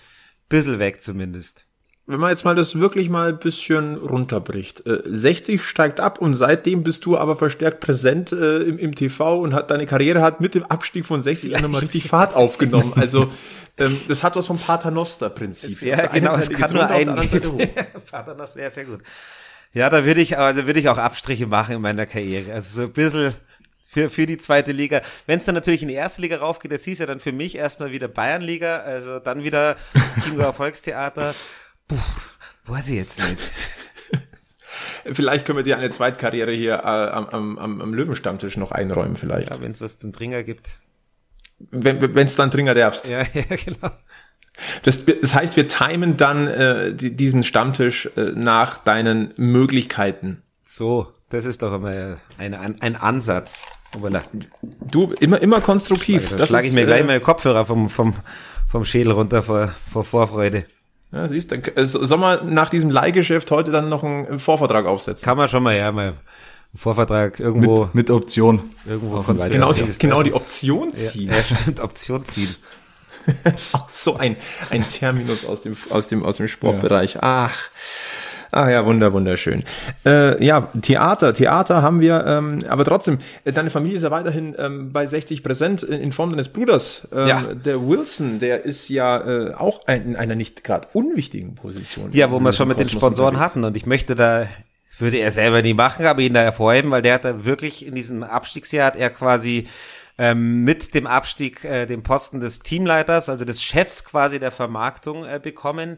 [0.49, 1.67] bisschen weg zumindest.
[2.05, 4.85] Wenn man jetzt mal das wirklich mal ein bisschen runterbricht.
[4.85, 9.39] Äh, 60 steigt ab und seitdem bist du aber verstärkt präsent äh, im, im TV
[9.39, 12.93] und hat deine Karriere hat mit dem Abstieg von 60 nochmal richtig Fahrt aufgenommen.
[12.95, 13.29] Also
[13.77, 15.81] ähm, das hat was vom Paternoster-Prinzip.
[15.81, 17.15] Ja, genau, es kann nur einen
[18.11, 18.99] Paternoster, ja, sehr gut.
[19.73, 22.53] Ja, da würde ich, aber da würde ich auch Abstriche machen in meiner Karriere.
[22.53, 23.33] Also so ein bisschen
[23.87, 25.01] für, für die zweite Liga.
[25.25, 27.55] Wenn es dann natürlich in die erste Liga raufgeht, das hieß ja dann für mich
[27.55, 29.77] erstmal wieder Bayernliga, also dann wieder
[30.23, 31.33] Chiemgauer Volkstheater.
[31.87, 31.97] Puh,
[32.65, 33.39] weiß ich jetzt nicht.
[35.11, 39.49] Vielleicht können wir dir eine Zweitkarriere hier äh, am, am, am Löwenstammtisch noch einräumen, vielleicht.
[39.49, 40.79] Ja, wenn es was zum Tringer gibt.
[41.71, 43.07] Wenn es dann Tringer darfst.
[43.07, 43.91] Ja, ja, genau.
[44.83, 50.41] Das, das heißt, wir timen dann äh, die, diesen Stammtisch äh, nach deinen Möglichkeiten.
[50.65, 53.59] So, das ist doch immer ein, ein, ein Ansatz.
[53.93, 54.21] Voilà.
[54.61, 56.35] Du immer immer konstruktiv.
[56.35, 58.15] Da schlage ich mir gleich äh, meine Kopfhörer vom vom
[58.67, 60.65] vom Schädel runter vor vor Vorfreude.
[61.13, 65.23] Ja, siehst du, äh, soll man nach diesem Leihgeschäft heute dann noch einen Vorvertrag aufsetzen?
[65.23, 66.17] Kann man schon mal, ja, mal einen
[66.75, 67.83] Vorvertrag irgendwo.
[67.85, 68.71] Mit, mit Option.
[68.85, 71.29] Irgendwo von Genau, die, genau die Option ziehen.
[71.29, 72.55] Ja, ja stimmt, Option ziehen.
[73.43, 74.37] das ist auch so ein,
[74.71, 77.13] ein Terminus aus dem, aus dem, aus dem Sportbereich.
[77.13, 77.19] Ja.
[77.21, 77.69] Ach.
[78.53, 79.63] Ah ja, wunder, wunderschön.
[80.05, 84.55] Äh, ja, Theater, Theater haben wir, ähm, aber trotzdem, äh, deine Familie ist ja weiterhin
[84.59, 87.07] ähm, bei 60 präsent in Form deines Bruders.
[87.11, 87.41] Ähm, ja.
[87.53, 92.11] Der Wilson, der ist ja äh, auch ein, in einer nicht gerade unwichtigen Position.
[92.11, 93.51] Ja, wo wir es schon mit den Sponsoren unterwegs.
[93.51, 94.47] hatten und ich möchte da
[94.99, 97.95] würde er selber nie machen, aber ihn da hervorheben, weil der hat da wirklich in
[97.95, 99.67] diesem Abstiegsjahr hat er quasi
[100.19, 105.25] ähm, mit dem Abstieg äh, den Posten des Teamleiters, also des Chefs quasi der Vermarktung
[105.25, 105.97] äh, bekommen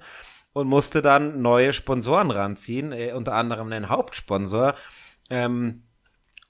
[0.55, 4.75] und musste dann neue Sponsoren ranziehen, äh, unter anderem einen Hauptsponsor.
[5.29, 5.83] Ähm,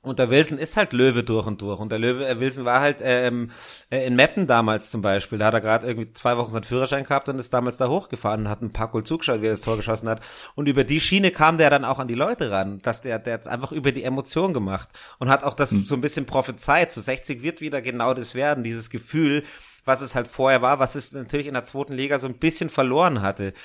[0.03, 1.79] und der Wilson ist halt Löwe durch und durch.
[1.79, 3.49] Und der Löwe, äh, Wilson war halt ähm,
[3.89, 5.39] äh, in Meppen damals zum Beispiel.
[5.39, 8.41] Da hat er gerade irgendwie zwei Wochen seinen Führerschein gehabt und ist damals da hochgefahren
[8.41, 10.21] und hat ein paar Cool zugeschaut, wie er das Tor geschossen hat.
[10.53, 12.83] Und über die Schiene kam der dann auch an die Leute ran.
[12.83, 15.87] Dass der, der hat einfach über die Emotion gemacht und hat auch das mhm.
[15.87, 16.91] so ein bisschen prophezeit.
[16.91, 19.43] Zu 60 wird wieder genau das werden, dieses Gefühl,
[19.83, 22.69] was es halt vorher war, was es natürlich in der zweiten Liga so ein bisschen
[22.69, 23.55] verloren hatte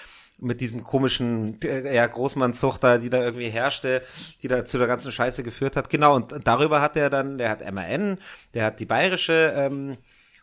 [0.41, 4.03] mit diesem komischen äh, ja, Großmannzucht da, die da irgendwie herrschte,
[4.43, 5.91] die da zu der ganzen Scheiße geführt hat.
[5.91, 8.18] Genau, und darüber hat er dann, der hat MAN,
[8.55, 9.97] der hat die bayerische ähm,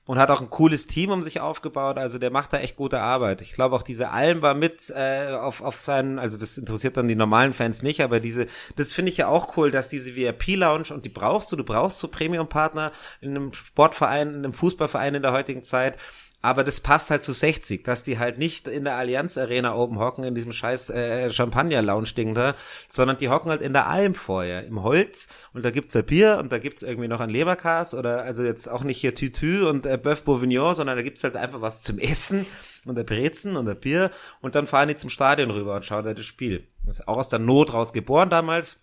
[0.07, 1.97] und hat auch ein cooles Team um sich aufgebaut.
[1.97, 3.41] Also der macht da echt gute Arbeit.
[3.41, 7.09] Ich glaube auch diese Alm war mit äh, auf, auf seinen, also das interessiert dann
[7.09, 10.93] die normalen Fans nicht, aber diese, das finde ich ja auch cool, dass diese VIP-Lounge
[10.93, 15.21] und die brauchst du, du brauchst so Premium-Partner in einem Sportverein, in einem Fußballverein in
[15.21, 15.97] der heutigen Zeit
[16.41, 19.97] aber das passt halt zu 60, dass die halt nicht in der Allianz Arena oben
[19.97, 22.53] hocken, in diesem scheiß äh, Champagner-Lounge-Ding da,
[22.87, 26.37] sondern die hocken halt in der Alm vorher, im Holz und da gibt's ja Bier
[26.39, 29.87] und da gibt's irgendwie noch ein Leberkas oder also jetzt auch nicht hier Tütü und
[29.87, 32.45] äh, Bœuf Bourguignon, sondern da gibt's halt einfach was zum Essen
[32.85, 36.05] und der Brezen und der Bier und dann fahren die zum Stadion rüber und schauen
[36.05, 36.67] da das Spiel.
[36.85, 38.79] Das ist auch aus der Not raus geboren damals,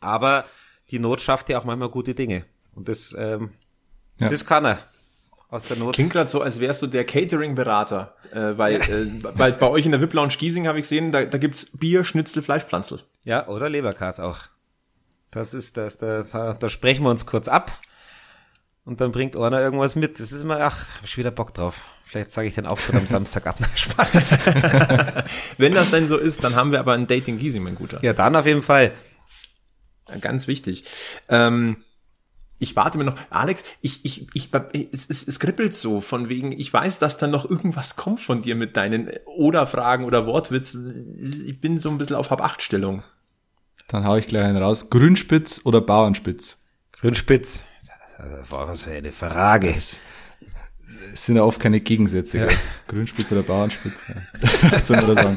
[0.00, 0.44] aber
[0.92, 2.44] die Not schafft ja auch manchmal gute Dinge
[2.76, 3.50] und das, ähm,
[4.18, 4.28] ja.
[4.28, 4.78] das kann er
[5.48, 5.94] aus der Not.
[5.94, 9.92] Klingt gerade so, als wärst du der Catering-Berater, äh, weil, äh, weil bei euch in
[9.92, 13.00] der VIP Lounge Giesing habe ich gesehen, da, da gibt's Bier, Schnitzel, Fleischpflanzel.
[13.24, 14.38] Ja, oder Leberkas auch.
[15.30, 17.72] Das ist das, das, da sprechen wir uns kurz ab
[18.86, 20.18] und dann bringt einer irgendwas mit.
[20.20, 21.86] Das ist immer, ach, hab ich wieder Bock drauf.
[22.06, 23.58] Vielleicht sage ich den Auftritt am Samstag ab.
[25.58, 27.98] Wenn das denn so ist, dann haben wir aber ein Dating Giesing, mein Guter.
[28.02, 28.92] Ja, dann auf jeden Fall.
[30.20, 30.84] Ganz wichtig.
[31.28, 31.84] Ähm,
[32.58, 34.50] ich warte mir noch, Alex, ich, ich, ich,
[34.92, 38.42] es, es, es kribbelt so von wegen, ich weiß, dass dann noch irgendwas kommt von
[38.42, 41.16] dir mit deinen Oder-Fragen oder Wortwitzen.
[41.18, 43.02] Ich bin so ein bisschen auf Hab-Acht-Stellung.
[43.88, 44.90] Dann hau ich gleich einen raus.
[44.90, 46.62] Grünspitz oder Bauernspitz?
[46.92, 47.66] Grünspitz.
[48.48, 49.76] Was für eine Frage.
[49.76, 50.00] Es
[51.12, 52.38] sind ja oft keine Gegensätze.
[52.38, 52.48] Ja.
[52.88, 53.96] Grünspitz oder Bauernspitz.
[54.08, 54.14] Ja.
[54.72, 55.36] Was soll man da sagen?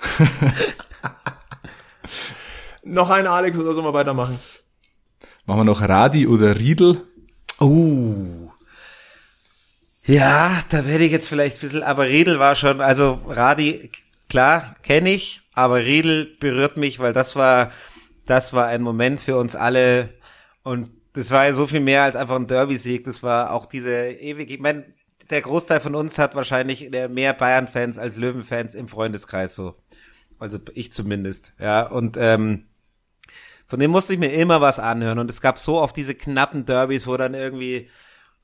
[2.84, 4.38] noch eine Alex oder sollen wir weitermachen?
[5.50, 7.08] Machen wir noch Radi oder Riedel?
[7.58, 8.52] Oh.
[10.04, 13.90] Ja, da werde ich jetzt vielleicht ein bisschen, aber Riedel war schon, also Radi,
[14.28, 17.72] klar, kenne ich, aber Riedel berührt mich, weil das war,
[18.26, 20.10] das war ein Moment für uns alle
[20.62, 23.90] und das war ja so viel mehr als einfach ein Derby-Sieg, das war auch diese
[23.90, 24.84] ewige, ich meine,
[25.30, 29.74] der Großteil von uns hat wahrscheinlich mehr Bayern-Fans als Löwen-Fans im Freundeskreis so.
[30.38, 32.66] Also ich zumindest, ja, und ähm,
[33.70, 35.20] von dem musste ich mir immer was anhören.
[35.20, 37.88] Und es gab so oft diese knappen Derbys, wo dann irgendwie,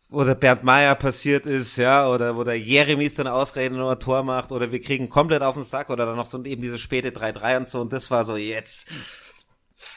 [0.08, 4.22] wo der Bernd Meyer passiert ist, ja, oder wo der Jeremies dann ausreden ein Tor
[4.22, 7.10] macht, oder wir kriegen komplett auf den Sack, oder dann noch so eben diese späte
[7.10, 7.80] 3-3 und so.
[7.80, 8.88] Und das war so jetzt.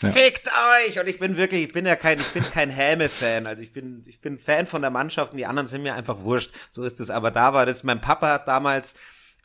[0.02, 0.10] Ja.
[0.10, 1.00] Fickt euch!
[1.00, 3.46] Und ich bin wirklich, ich bin ja kein, ich bin kein Häme-Fan.
[3.46, 6.22] Also ich bin, ich bin Fan von der Mannschaft und die anderen sind mir einfach
[6.22, 6.52] wurscht.
[6.72, 7.12] So ist es.
[7.12, 8.96] Aber da war das, mein Papa hat damals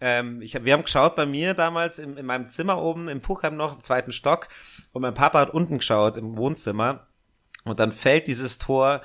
[0.00, 3.56] ähm, ich wir haben geschaut bei mir damals in, in meinem Zimmer oben im Puchheim
[3.56, 4.48] noch, im zweiten Stock.
[4.92, 7.06] Und mein Papa hat unten geschaut im Wohnzimmer.
[7.64, 9.02] Und dann fällt dieses Tor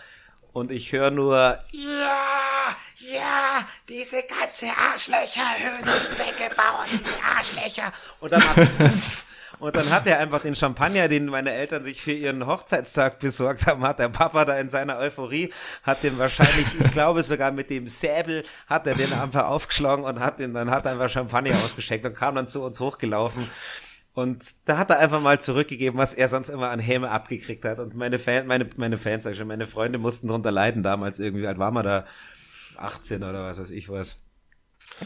[0.51, 7.93] und ich höre nur, ja, ja, diese ganze Arschlöcher, Hönes, Beckenbauer, diese Arschlöcher.
[8.19, 8.57] Und dann macht
[9.59, 13.67] und dann hat er einfach den Champagner, den meine Eltern sich für ihren Hochzeitstag besorgt
[13.67, 15.51] haben, hat der Papa da in seiner Euphorie,
[15.83, 20.19] hat den wahrscheinlich, ich glaube sogar mit dem Säbel, hat er den einfach aufgeschlagen und
[20.19, 23.49] hat den, dann hat er einfach Champagner ausgeschenkt und kam dann zu uns hochgelaufen.
[24.13, 27.79] Und da hat er einfach mal zurückgegeben, was er sonst immer an Häme abgekriegt hat.
[27.79, 31.19] Und meine Fans, meine, meine Fans, sag ich schon, meine Freunde mussten drunter leiden damals
[31.19, 31.47] irgendwie.
[31.47, 32.05] Alt war man da
[32.77, 34.21] 18 oder was weiß ich was.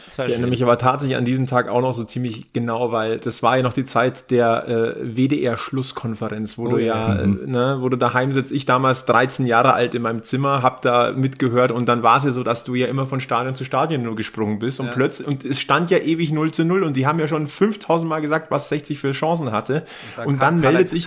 [0.06, 3.42] Ich erinnere mich aber tatsächlich an diesen Tag auch noch so ziemlich genau, weil das
[3.42, 7.78] war ja noch die Zeit der äh, WDR-Schlusskonferenz, wo oh, du ja, ja äh, ne,
[7.80, 8.52] wo du daheim sitzt.
[8.52, 12.24] Ich damals 13 Jahre alt in meinem Zimmer, hab da mitgehört und dann war es
[12.24, 14.92] ja so, dass du ja immer von Stadion zu Stadion nur gesprungen bist und ja.
[14.92, 18.08] plötzlich, und es stand ja ewig 0 zu 0 und die haben ja schon 5000
[18.08, 19.84] Mal gesagt, was 60 für Chancen hatte.
[20.16, 21.06] Und dann, und dann meldet sich,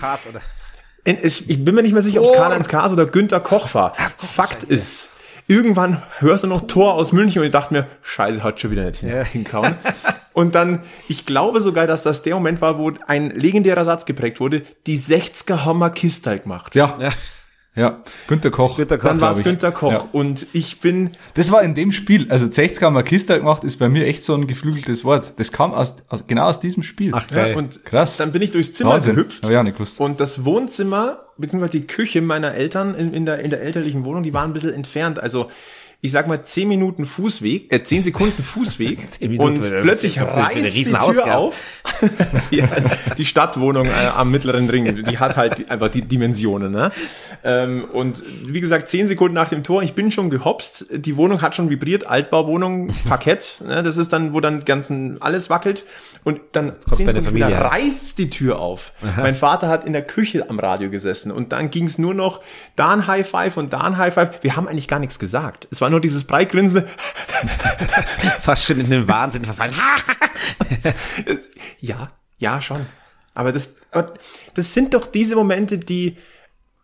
[1.04, 2.36] ich bin mir nicht mehr sicher, ob es oh.
[2.36, 3.94] Karl-Heinz Kaas oder Günther Koch war.
[3.96, 5.10] Ach, Fakt ist,
[5.48, 8.84] irgendwann hörst du noch Tor aus München und ich dachte mir, scheiße, hat schon wieder
[8.84, 9.24] nicht ja.
[9.24, 9.74] hinkauen.
[10.32, 14.38] und dann, ich glaube sogar, dass das der Moment war, wo ein legendärer Satz geprägt
[14.38, 16.76] wurde, die 60er haben wir Kistal gemacht.
[16.76, 16.96] Ja.
[17.00, 17.10] ja.
[17.78, 18.76] Ja, Günter Koch.
[18.76, 19.92] Günter Koch dann war es Günter Koch.
[19.92, 20.08] Ja.
[20.10, 21.10] Und ich bin.
[21.34, 24.24] Das war in dem Spiel, also 60 haben wir Kiste gemacht, ist bei mir echt
[24.24, 25.34] so ein geflügeltes Wort.
[25.36, 27.12] Das kam aus, aus genau aus diesem Spiel.
[27.14, 27.52] Ach geil.
[27.52, 28.16] Ja, und krass.
[28.16, 29.14] Dann bin ich durchs Zimmer Wahnsinn.
[29.14, 29.48] gehüpft.
[29.48, 30.00] Ja, nicht gewusst.
[30.00, 34.22] Und das Wohnzimmer, beziehungsweise die Küche meiner Eltern in, in, der, in der elterlichen Wohnung,
[34.22, 35.20] die waren ein bisschen entfernt.
[35.20, 35.50] Also
[36.00, 38.98] ich sag mal, zehn Minuten Fußweg, äh, zehn Sekunden Fußweg
[39.38, 41.56] und plötzlich reißt die Tür auf.
[42.50, 42.68] ja,
[43.16, 46.70] die Stadtwohnung äh, am mittleren Ring, die hat halt einfach die Dimensionen.
[46.70, 46.92] Ne?
[47.42, 51.42] Ähm, und wie gesagt, zehn Sekunden nach dem Tor, ich bin schon gehopst, die Wohnung
[51.42, 53.82] hat schon vibriert, Altbauwohnung, Parkett, ne?
[53.82, 55.84] das ist dann, wo dann ganzen alles wackelt
[56.22, 58.92] und dann zehn Sekunden wieder reißt die Tür auf.
[59.02, 59.22] Aha.
[59.22, 62.40] Mein Vater hat in der Küche am Radio gesessen und dann ging es nur noch
[62.76, 64.42] da ein High Five und da ein High Five.
[64.42, 65.66] Wir haben eigentlich gar nichts gesagt.
[65.72, 66.84] Es war war nur dieses Breitgrinsen.
[68.42, 69.74] Fast schon in den Wahnsinn verfallen.
[71.80, 72.84] ja, ja, schon.
[73.32, 74.12] Aber das, aber
[74.54, 76.18] das sind doch diese Momente, die,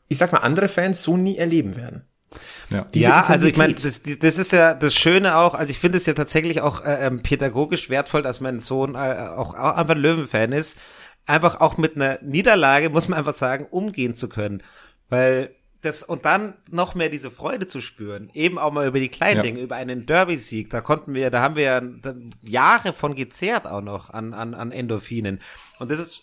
[0.08, 2.06] ich sag mal, andere Fans so nie erleben werden.
[2.70, 5.98] Ja, ja also ich meine, das, das ist ja das Schöne auch, also ich finde
[5.98, 9.96] es ja tatsächlich auch äh, ähm, pädagogisch wertvoll, dass mein Sohn äh, auch, auch einfach
[9.96, 10.78] Löwenfan ist.
[11.26, 14.62] Einfach auch mit einer Niederlage, muss man einfach sagen, umgehen zu können.
[15.10, 15.54] Weil
[15.84, 19.38] das, und dann noch mehr diese Freude zu spüren, eben auch mal über die kleinen
[19.38, 19.42] ja.
[19.42, 21.82] Dinge, über einen Derby-Sieg, da konnten wir, da haben wir ja
[22.42, 25.40] Jahre von gezehrt auch noch an, an, an Endorphinen.
[25.78, 26.22] Und das ist,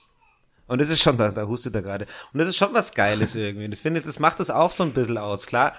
[0.67, 2.05] und das ist schon, da, da hustet er gerade.
[2.33, 3.65] Und das ist schon was Geiles irgendwie.
[3.65, 5.45] Und ich finde, das macht es auch so ein bisschen aus.
[5.45, 5.75] Klar,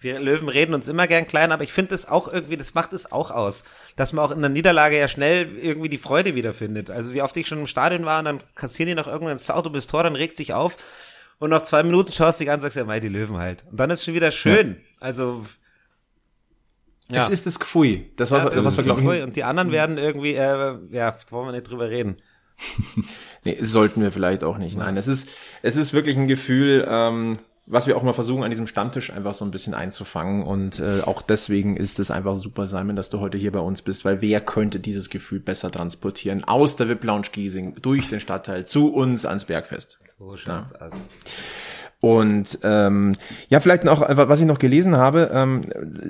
[0.00, 2.92] wir Löwen reden uns immer gern klein, aber ich finde das auch irgendwie, das macht
[2.92, 3.64] es auch aus,
[3.96, 6.90] dass man auch in der Niederlage ja schnell irgendwie die Freude wiederfindet.
[6.90, 9.50] Also wie oft ich schon im Stadion war und dann kassieren die noch irgendwann ins
[9.50, 10.76] Auto bis Tor, dann regst dich auf
[11.38, 13.64] und nach zwei Minuten schaust du dich an und sagst, ja, mei, die Löwen halt.
[13.70, 14.76] Und dann ist schon wieder schön.
[14.76, 14.76] Ja.
[15.00, 15.44] Also,
[17.10, 17.18] ja.
[17.18, 18.10] Es ist das Gfui.
[18.16, 19.06] Das war, ja, das was wir glauben.
[19.22, 22.16] Und die anderen werden irgendwie, äh, ja, wollen wir nicht drüber reden.
[23.44, 24.76] nee, sollten wir vielleicht auch nicht.
[24.76, 25.28] Nein, es ist,
[25.62, 29.32] es ist wirklich ein Gefühl, ähm, was wir auch mal versuchen, an diesem Stammtisch einfach
[29.32, 30.42] so ein bisschen einzufangen.
[30.42, 33.82] Und äh, auch deswegen ist es einfach super, Simon, dass du heute hier bei uns
[33.82, 38.20] bist, weil wer könnte dieses Gefühl besser transportieren aus der VIP Lounge Giesing durch den
[38.20, 39.98] Stadtteil zu uns ans Bergfest.
[40.18, 40.86] So schaut's ja.
[40.86, 41.08] aus.
[42.00, 43.14] Und ähm,
[43.48, 45.62] ja, vielleicht noch, was ich noch gelesen habe, ähm,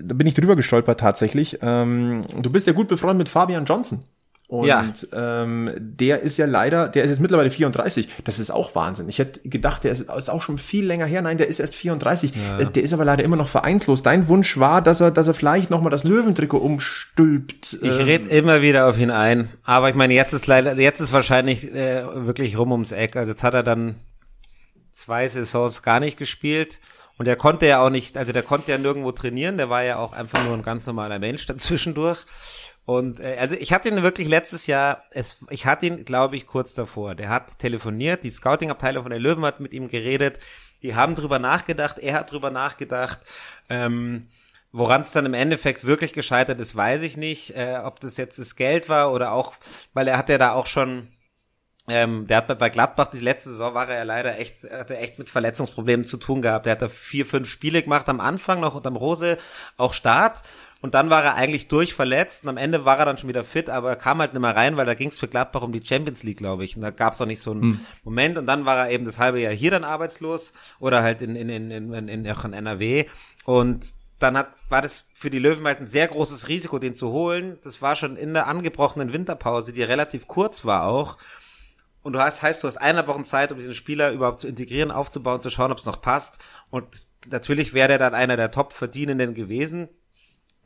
[0.02, 1.58] da bin ich drüber gestolpert tatsächlich.
[1.62, 4.02] Ähm, du bist ja gut befreundet mit Fabian Johnson.
[4.46, 4.84] Und ja.
[5.12, 8.08] ähm, der ist ja leider, der ist jetzt mittlerweile 34.
[8.24, 9.08] Das ist auch Wahnsinn.
[9.08, 11.22] Ich hätte gedacht, der ist, ist auch schon viel länger her.
[11.22, 12.32] Nein, der ist erst 34.
[12.34, 12.58] Ja.
[12.58, 14.02] Äh, der ist aber leider immer noch vereinslos.
[14.02, 17.78] Dein Wunsch war, dass er, dass er vielleicht nochmal das Löwentrikot umstülpt.
[17.80, 18.04] Ich ähm.
[18.04, 19.48] red immer wieder auf ihn ein.
[19.64, 23.16] Aber ich meine, jetzt ist leider, jetzt ist wahrscheinlich äh, wirklich rum ums Eck.
[23.16, 23.94] Also jetzt hat er dann
[24.92, 26.80] zwei Saisons gar nicht gespielt.
[27.16, 29.56] Und er konnte ja auch nicht, also der konnte ja nirgendwo trainieren.
[29.56, 32.18] Der war ja auch einfach nur ein ganz normaler Mensch dazwischendurch.
[32.84, 36.46] Und äh, also ich hatte ihn wirklich letztes Jahr, es, ich hatte ihn, glaube ich,
[36.46, 37.14] kurz davor.
[37.14, 40.38] Der hat telefoniert, die Scouting-Abteilung von der Löwen hat mit ihm geredet,
[40.82, 43.20] die haben drüber nachgedacht, er hat drüber nachgedacht.
[43.70, 44.28] Ähm,
[44.76, 47.56] Woran es dann im Endeffekt wirklich gescheitert ist, weiß ich nicht.
[47.56, 49.54] Äh, ob das jetzt das Geld war oder auch,
[49.92, 51.06] weil er hat ja da auch schon,
[51.86, 55.20] ähm, der hat bei Gladbach, die letzte Saison war er ja leider echt, hatte echt
[55.20, 56.66] mit Verletzungsproblemen zu tun gehabt.
[56.66, 59.38] Der hat da vier, fünf Spiele gemacht am Anfang noch unterm Rose,
[59.76, 60.42] auch Start.
[60.84, 63.70] Und dann war er eigentlich durchverletzt und am Ende war er dann schon wieder fit,
[63.70, 65.82] aber er kam halt nicht mehr rein, weil da ging es für Gladbach um die
[65.82, 66.76] Champions League, glaube ich.
[66.76, 67.80] Und da gab es auch nicht so einen hm.
[68.02, 68.36] Moment.
[68.36, 71.48] Und dann war er eben das halbe Jahr hier dann arbeitslos oder halt in, in,
[71.48, 73.06] in, in, in, in, in NRW.
[73.46, 77.12] Und dann hat, war das für die Löwen halt ein sehr großes Risiko, den zu
[77.12, 77.56] holen.
[77.64, 81.16] Das war schon in der angebrochenen Winterpause, die relativ kurz war auch.
[82.02, 84.90] Und du hast, heißt, du hast eine Woche Zeit, um diesen Spieler überhaupt zu integrieren,
[84.90, 86.40] aufzubauen, zu schauen, ob es noch passt.
[86.70, 89.88] Und natürlich wäre der dann einer der Top-Verdienenden gewesen.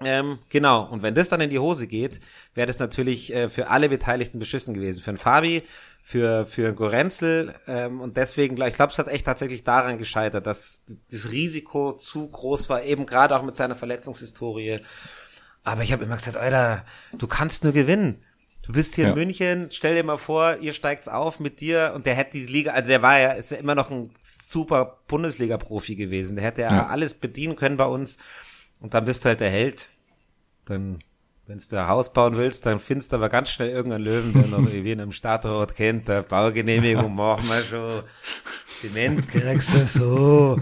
[0.05, 2.21] Ähm, genau, und wenn das dann in die Hose geht,
[2.55, 5.03] wäre das natürlich äh, für alle Beteiligten beschissen gewesen.
[5.03, 5.65] Für den Fabi,
[6.03, 10.83] für, für Gorenzel ähm, und deswegen, ich glaube, es hat echt tatsächlich daran gescheitert, dass
[11.11, 14.81] das Risiko zu groß war, eben gerade auch mit seiner Verletzungshistorie.
[15.65, 18.23] Aber ich habe immer gesagt, Alter, du kannst nur gewinnen.
[18.63, 19.11] Du bist hier ja.
[19.11, 22.49] in München, stell dir mal vor, ihr steigt's auf mit dir und der hätte diese
[22.49, 26.37] Liga, also der war ja, ist ja immer noch ein super Bundesliga-Profi gewesen.
[26.37, 28.19] Der hätte ja, ja alles bedienen können bei uns
[28.81, 29.89] und dann bist du halt der Held.
[30.67, 31.03] Dann,
[31.47, 34.47] wenn du ein Haus bauen willst, dann findest du aber ganz schnell irgendeinen Löwen, der
[34.47, 38.03] noch irgendwie in einem Stadtort kennt, der Baugenehmigung machen wir schon.
[38.81, 40.61] Zement kriegst du so.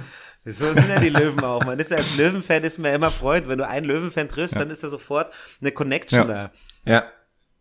[0.48, 1.64] So sind ja die Löwen auch.
[1.64, 3.48] Man ist ja als Löwenfan ist man immer freut.
[3.48, 4.60] Wenn du einen Löwenfan triffst, ja.
[4.60, 6.24] dann ist ja sofort eine Connection ja.
[6.24, 6.50] da.
[6.84, 7.04] Ja.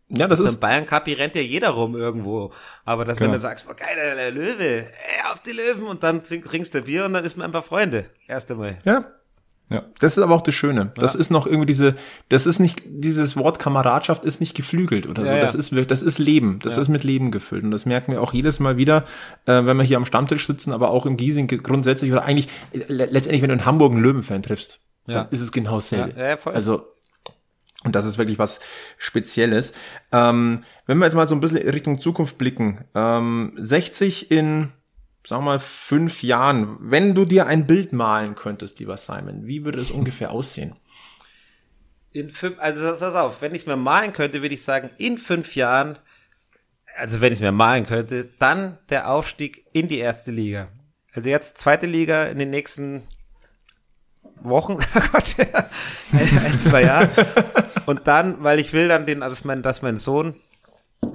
[0.08, 0.60] Ja, das ist.
[0.60, 2.52] Bayern Cup rennt ja jeder rum irgendwo.
[2.84, 3.30] Aber dass genau.
[3.30, 6.82] wenn du sagst, boah, geil, der Löwe, ey, auf die Löwen und dann trinkst du
[6.82, 8.06] Bier und dann ist man einfach Freunde.
[8.28, 8.78] Erst einmal.
[8.84, 9.04] Ja.
[9.68, 9.84] Ja.
[9.98, 10.92] Das ist aber auch das Schöne.
[10.94, 11.20] Das ja.
[11.20, 11.96] ist noch irgendwie diese,
[12.28, 15.28] das ist nicht, dieses Wort Kameradschaft ist nicht geflügelt oder so.
[15.28, 15.40] Ja, ja.
[15.40, 16.60] Das ist wirklich, das ist Leben.
[16.62, 17.64] Das ist mit Leben gefüllt.
[17.64, 19.04] Und das merken wir auch jedes Mal wieder,
[19.46, 23.42] äh, wenn wir hier am Stammtisch sitzen, aber auch im Giesing grundsätzlich oder eigentlich, letztendlich,
[23.42, 26.18] wenn du in Hamburg einen Löwenfan triffst, dann ist es genau dasselbe.
[26.18, 26.54] Ja, voll.
[26.54, 26.86] Also,
[27.84, 28.60] und das ist wirklich was
[28.98, 29.72] Spezielles.
[30.12, 34.72] Ähm, wenn wir jetzt mal so ein bisschen Richtung Zukunft blicken, ähm, 60 in,
[35.30, 39.80] wir mal, fünf Jahren, wenn du dir ein Bild malen könntest, lieber Simon, wie würde
[39.80, 40.76] es ungefähr aussehen?
[42.12, 45.18] In fünf, also pass auf, wenn ich es mir malen könnte, würde ich sagen, in
[45.18, 45.98] fünf Jahren,
[46.96, 50.68] also wenn ich es mir malen könnte, dann der Aufstieg in die erste Liga.
[51.12, 53.02] Also jetzt zweite Liga in den nächsten
[54.40, 55.36] Wochen, oh Gott,
[56.12, 57.10] ein, ein, zwei Jahre.
[57.86, 60.34] Und dann, weil ich will dann den, also mein, dass mein Sohn,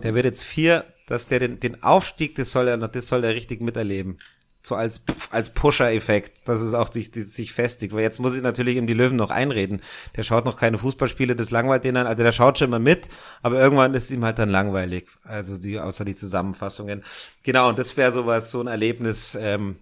[0.04, 3.26] der wird jetzt vier, dass der den, den Aufstieg, das soll er noch, das soll
[3.26, 4.18] er richtig miterleben.
[4.64, 7.94] So als, als Pusher-Effekt, dass es auch sich, sich festigt.
[7.94, 9.82] Weil jetzt muss ich natürlich ihm die Löwen noch einreden.
[10.16, 13.10] Der schaut noch keine Fußballspiele, das langweilt den dann, also der schaut schon immer mit,
[13.42, 15.10] aber irgendwann ist ihm halt dann langweilig.
[15.24, 17.04] Also die, außer die Zusammenfassungen.
[17.44, 19.76] Genau, und das wäre sowas, so ein Erlebnis, ähm,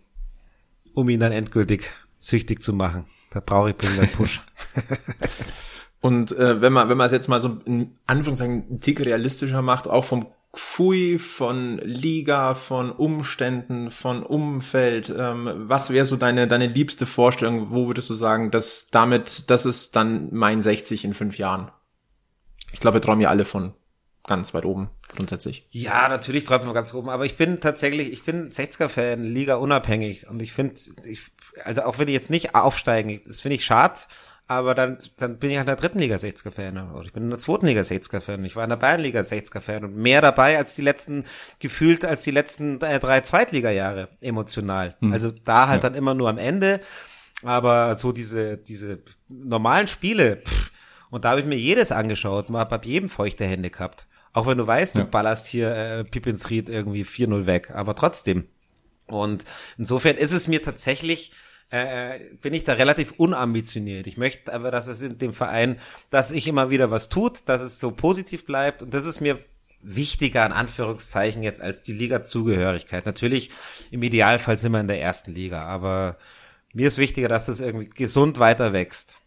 [0.95, 3.05] um ihn dann endgültig süchtig zu machen.
[3.29, 4.41] Da brauche ich einen Push.
[6.01, 9.61] Und äh, wenn man wenn man es jetzt mal so in Anführungszeichen ein Tick realistischer
[9.61, 16.47] macht, auch vom Pfui, von Liga, von Umständen, von Umfeld, ähm, was wäre so deine
[16.47, 17.71] deine liebste Vorstellung?
[17.71, 21.71] Wo würdest du sagen, dass damit das ist dann mein 60 in fünf Jahren?
[22.71, 23.73] Ich glaube, wir träumen ja alle von
[24.25, 25.67] ganz weit oben grundsätzlich.
[25.71, 30.27] Ja, natürlich träumen wir ganz oben, aber ich bin tatsächlich, ich bin 60er-Fan, Liga unabhängig
[30.27, 30.75] und ich finde,
[31.05, 31.31] ich,
[31.63, 33.99] also auch wenn die jetzt nicht aufsteigen, das finde ich schade,
[34.49, 37.37] aber dann, dann bin ich in der dritten Liga 60er-Fan oder ich bin in der
[37.37, 41.25] zweiten Liga 60er-Fan, ich war in der Bayernliga 60er-Fan und mehr dabei als die letzten,
[41.59, 44.97] gefühlt als die letzten äh, drei Zweitliga-Jahre emotional.
[45.01, 45.13] Hm.
[45.13, 45.89] Also da halt ja.
[45.89, 46.81] dann immer nur am Ende,
[47.43, 50.71] aber so diese, diese normalen Spiele, pff,
[51.11, 54.07] und da habe ich mir jedes angeschaut, mal bei jedem feuchte Hände gehabt.
[54.33, 55.05] Auch wenn du weißt, du ja.
[55.05, 58.47] ballerst hier äh, Pippins Ried irgendwie 4-0 weg, aber trotzdem.
[59.05, 59.43] Und
[59.77, 61.33] insofern ist es mir tatsächlich,
[61.71, 64.07] äh, bin ich da relativ unambitioniert.
[64.07, 67.61] Ich möchte aber, dass es in dem Verein, dass ich immer wieder was tut, dass
[67.61, 69.39] es so positiv bleibt und das ist mir
[69.81, 73.05] wichtiger an Anführungszeichen jetzt als die Liga-Zugehörigkeit.
[73.05, 73.51] Natürlich
[73.91, 76.17] im Idealfall sind wir in der ersten Liga, aber
[76.73, 79.19] mir ist wichtiger, dass es irgendwie gesund weiter wächst.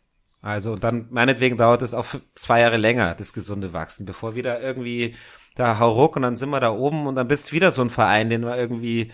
[0.42, 4.60] Also und dann meinetwegen dauert es auch zwei Jahre länger, das gesunde Wachsen, bevor wieder
[4.60, 5.14] irgendwie
[5.54, 8.30] da hauruck und dann sind wir da oben und dann bist wieder so ein Verein,
[8.30, 9.12] den man irgendwie,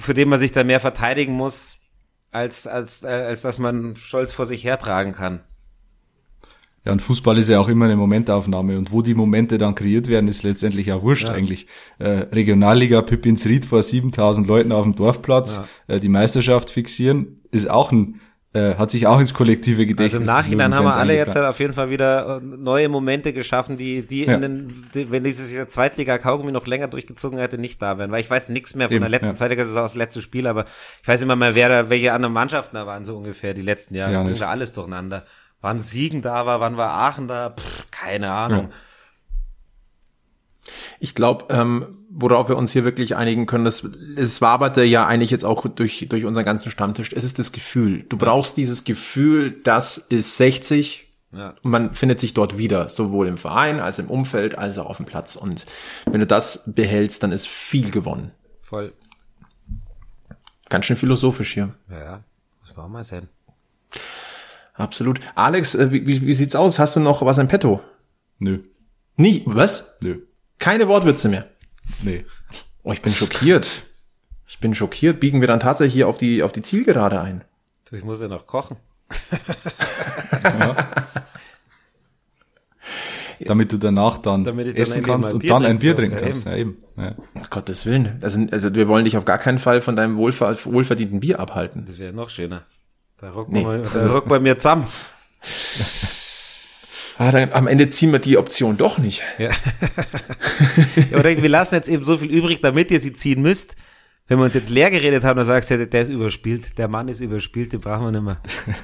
[0.00, 1.76] für den man sich da mehr verteidigen muss,
[2.34, 5.40] als, als, äh, als dass man stolz vor sich hertragen kann.
[6.84, 10.08] Ja, und Fußball ist ja auch immer eine Momentaufnahme und wo die Momente dann kreiert
[10.08, 11.34] werden, ist letztendlich auch wurscht ja.
[11.34, 11.66] eigentlich.
[11.98, 15.94] Äh, Regionalliga Pippins Ried vor 7000 Leuten auf dem Dorfplatz, ja.
[15.94, 18.20] äh, die Meisterschaft fixieren, ist auch ein
[18.54, 20.14] äh, hat sich auch ins kollektive Gedächtnis.
[20.14, 23.32] Also im Nachhinein haben wir alle jetzt halt auf jeden Fall wieder äh, neue Momente
[23.32, 24.34] geschaffen, die, die, ja.
[24.34, 28.12] in den, die wenn dieses Zweitliga Kaugummi noch länger durchgezogen hätte, nicht da wären.
[28.12, 29.34] Weil ich weiß nichts mehr von Eben, der letzten ja.
[29.34, 30.66] Zweitliga-Saison, das letzte Spiel, aber
[31.02, 33.96] ich weiß immer mehr, wer da, welche anderen Mannschaften da waren, so ungefähr, die letzten
[33.96, 34.12] Jahre.
[34.12, 35.24] Ja, ging da alles durcheinander.
[35.60, 38.68] Wann Siegen da war, wann war Aachen da, Pff, keine Ahnung.
[38.70, 38.76] Ja.
[41.00, 43.86] Ich glaube, ähm, worauf wir uns hier wirklich einigen können, das,
[44.16, 47.12] es waberte ja eigentlich jetzt auch durch, durch unseren ganzen Stammtisch.
[47.12, 48.04] Es ist das Gefühl.
[48.08, 51.54] Du brauchst dieses Gefühl, das ist 60 ja.
[51.62, 54.98] und man findet sich dort wieder, sowohl im Verein als im Umfeld als auch auf
[54.98, 55.34] dem Platz.
[55.34, 55.66] Und
[56.06, 58.30] wenn du das behältst, dann ist viel gewonnen.
[58.62, 58.92] Voll.
[60.68, 61.74] Ganz schön philosophisch hier.
[61.90, 62.22] Ja,
[62.60, 63.28] muss man auch mal sein.
[64.74, 65.20] Absolut.
[65.34, 66.78] Alex, äh, wie, wie, wie sieht's aus?
[66.78, 67.80] Hast du noch was im Petto?
[68.38, 68.60] Nö.
[69.16, 69.96] Nie, was?
[70.00, 70.22] Nö.
[70.58, 71.48] Keine Wortwitze mehr.
[72.02, 72.24] Nee.
[72.82, 73.84] Oh, ich bin schockiert.
[74.46, 75.20] Ich bin schockiert.
[75.20, 77.42] Biegen wir dann tatsächlich hier auf die, auf die Zielgerade ein?
[77.88, 78.76] Du, ich muss ja noch kochen.
[83.40, 86.16] Damit du danach dann Damit dann essen kannst ein und Bier dann ein Bier trinken
[86.16, 86.42] trinken kann.
[86.42, 86.46] kannst.
[86.46, 86.78] Ja, eben.
[86.96, 87.14] Ja.
[87.34, 88.18] Um Gottes Willen.
[88.22, 91.84] Also, also wir wollen dich auf gar keinen Fall von deinem wohlver wohlverdienten Bier abhalten.
[91.86, 92.62] Das wäre noch schöner.
[93.18, 94.86] Da rockt Nee, man, da rockt bei mir zusammen.
[97.16, 99.22] Ah, dann, am Ende ziehen wir die Option doch nicht.
[99.38, 99.50] Ja.
[101.18, 103.76] oder wir lassen jetzt eben so viel übrig, damit ihr sie ziehen müsst.
[104.26, 106.78] Wenn wir uns jetzt leer geredet haben, dann sagst du, der ist überspielt.
[106.78, 108.40] Der Mann ist überspielt, den brauchen wir nicht mehr.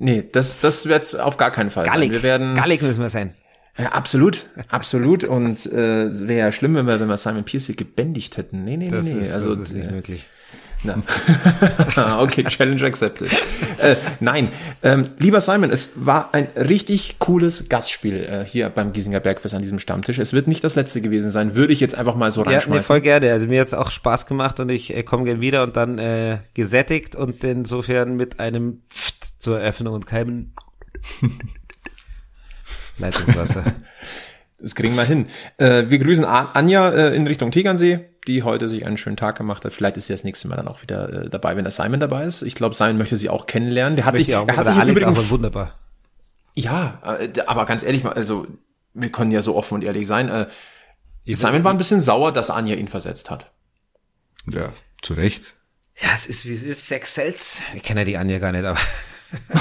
[0.00, 2.06] Nee, das, das wird auf gar keinen Fall Gallig.
[2.06, 2.12] sein.
[2.12, 3.34] Wir werden, Gallig müssen wir sein.
[3.76, 5.24] ja, absolut, absolut.
[5.24, 8.62] Und äh, es wäre ja schlimm, wenn wir, wenn wir Simon Pierce gebändigt hätten.
[8.62, 9.20] Nee, nee, Das, nee, nee.
[9.22, 10.28] ist, also, das ist nicht äh, möglich.
[10.84, 11.02] Na.
[12.20, 13.30] okay, Challenge accepted.
[13.78, 14.52] äh, nein,
[14.82, 19.62] ähm, lieber Simon, es war ein richtig cooles Gastspiel äh, hier beim Giesinger Bergfest an
[19.62, 20.18] diesem Stammtisch.
[20.18, 22.54] Es wird nicht das letzte gewesen sein, würde ich jetzt einfach mal so Ja, nee,
[22.54, 22.84] reinschmeißen.
[22.84, 23.32] voll gerne.
[23.32, 26.38] Also mir hat's auch Spaß gemacht und ich äh, komme gern wieder und dann äh,
[26.54, 30.52] gesättigt und insofern mit einem Pft zur Eröffnung und keinem
[32.98, 33.64] Leitungswasser.
[34.60, 35.26] Das kriegen wir hin.
[35.56, 39.64] Äh, wir grüßen Anja äh, in Richtung Tegernsee, die heute sich einen schönen Tag gemacht
[39.64, 39.72] hat.
[39.72, 42.24] Vielleicht ist sie das nächste Mal dann auch wieder äh, dabei, wenn der Simon dabei
[42.24, 42.42] ist.
[42.42, 43.96] Ich glaube, Simon möchte sie auch kennenlernen.
[43.96, 45.74] Der hat sich, Möchte ich auch, er hat sich Alex auch wunderbar.
[46.54, 48.46] Ja, äh, aber ganz ehrlich mal, also
[48.94, 50.28] wir können ja so offen und ehrlich sein.
[50.28, 50.46] Äh,
[51.26, 53.50] Simon war ein bisschen sauer, dass Anja ihn versetzt hat.
[54.46, 54.72] ja,
[55.02, 55.54] zu Recht.
[56.00, 56.86] Ja, es ist wie es ist.
[56.86, 57.62] Sex sells.
[57.74, 58.78] Ich kenne ja die Anja gar nicht, aber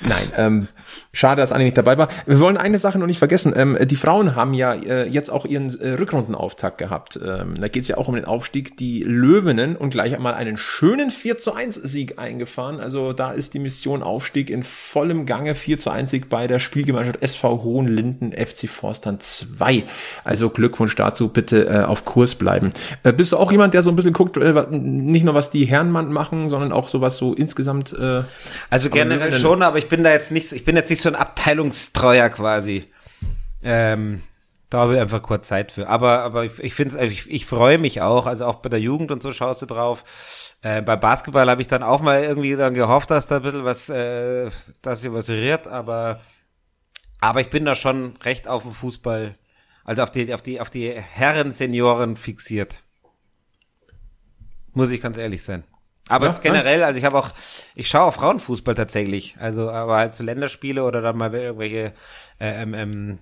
[0.00, 0.68] Nein, ähm,
[1.12, 2.08] schade, dass Anja nicht dabei war.
[2.26, 3.52] Wir wollen eine Sache noch nicht vergessen.
[3.56, 7.18] Ähm, die Frauen haben ja äh, jetzt auch ihren äh, Rückrundenauftakt gehabt.
[7.22, 8.76] Ähm, da geht es ja auch um den Aufstieg.
[8.76, 12.80] Die Löwinnen und gleich einmal einen schönen 4 zu 1 Sieg eingefahren.
[12.80, 15.54] Also da ist die Mission Aufstieg in vollem Gange.
[15.54, 19.84] 4 zu 1 Sieg bei der Spielgemeinschaft SV Hohenlinden FC Forstern 2.
[20.24, 22.70] Also Glückwunsch dazu, bitte äh, auf Kurs bleiben.
[23.02, 25.64] Äh, bist du auch jemand, der so ein bisschen guckt, äh, nicht nur was die
[25.64, 28.22] Herrenmann machen, sondern auch sowas so insgesamt äh,
[28.70, 31.14] Also generell schon, aber ich bin da jetzt nicht, ich bin jetzt nicht so ein
[31.14, 32.90] Abteilungstreuer quasi.
[33.62, 34.22] Ähm,
[34.70, 35.88] da habe ich einfach kurz Zeit für.
[35.88, 38.80] Aber, aber ich, ich finde es, ich, ich freue mich auch, also auch bei der
[38.80, 40.04] Jugend und so schaust du drauf.
[40.60, 43.64] Äh, bei Basketball habe ich dann auch mal irgendwie dann gehofft, dass da ein bisschen
[43.64, 44.50] was, äh,
[44.82, 46.20] dass sie was rührt, aber,
[47.20, 49.36] aber ich bin da schon recht auf den Fußball,
[49.84, 52.82] also auf die, auf die, auf die Herren Senioren fixiert.
[54.74, 55.64] Muss ich ganz ehrlich sein.
[56.08, 57.30] Aber Ja, generell, also ich habe auch,
[57.74, 59.36] ich schaue auch Frauenfußball tatsächlich.
[59.38, 61.92] Also aber halt zu Länderspiele oder dann mal irgendwelche
[62.40, 63.18] äh, ähm, ähm,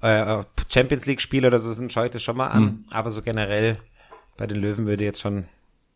[0.00, 2.84] äh, Champions League Spiele oder so sind, schaue ich das schon mal an.
[2.90, 3.78] Aber so generell
[4.36, 5.46] bei den Löwen würde ich jetzt schon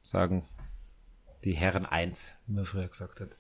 [0.03, 0.45] sagen,
[1.45, 3.31] die Herren eins, wie man früher gesagt hat.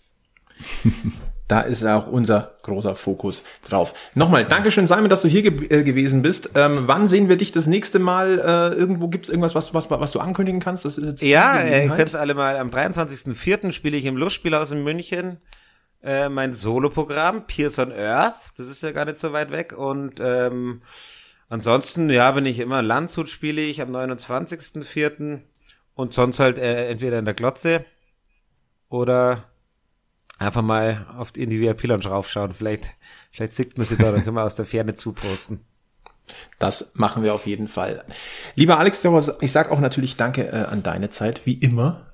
[1.46, 3.92] Da ist auch unser großer Fokus drauf.
[4.14, 6.48] Nochmal, Dankeschön, Simon, dass du hier ge äh, gewesen bist.
[6.55, 8.38] Ähm, wann sehen wir dich das nächste Mal?
[8.38, 10.86] Äh, irgendwo gibt es irgendwas, was, was, was du ankündigen kannst?
[10.86, 11.98] Das ist jetzt Ja, äh, ihr Gelegenheit.
[11.98, 13.72] könnt alle mal, am 23.04.
[13.72, 15.36] spiele ich im Lustspielhaus in München
[16.02, 20.20] äh, mein Soloprogramm, Peers on Earth, das ist ja gar nicht so weit weg und
[20.20, 20.82] ähm,
[21.48, 25.40] ansonsten, ja, bin ich immer Landshut spiele ich am 29.04.
[25.94, 27.84] und sonst halt äh, entweder in der Glotze
[28.90, 29.44] oder
[30.39, 32.95] einfach mal auf die, in die VIP-Lounge raufschauen, vielleicht,
[33.30, 35.61] vielleicht sieht man sie da, dann können wir aus der Ferne zuposten.
[36.59, 38.05] Das machen wir auf jeden Fall.
[38.55, 39.05] Lieber Alex,
[39.41, 42.07] ich sag auch natürlich Danke äh, an deine Zeit, wie immer.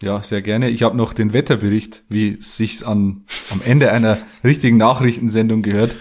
[0.00, 0.68] Ja, sehr gerne.
[0.68, 5.94] Ich habe noch den Wetterbericht, wie es sich an am Ende einer richtigen Nachrichtensendung gehört.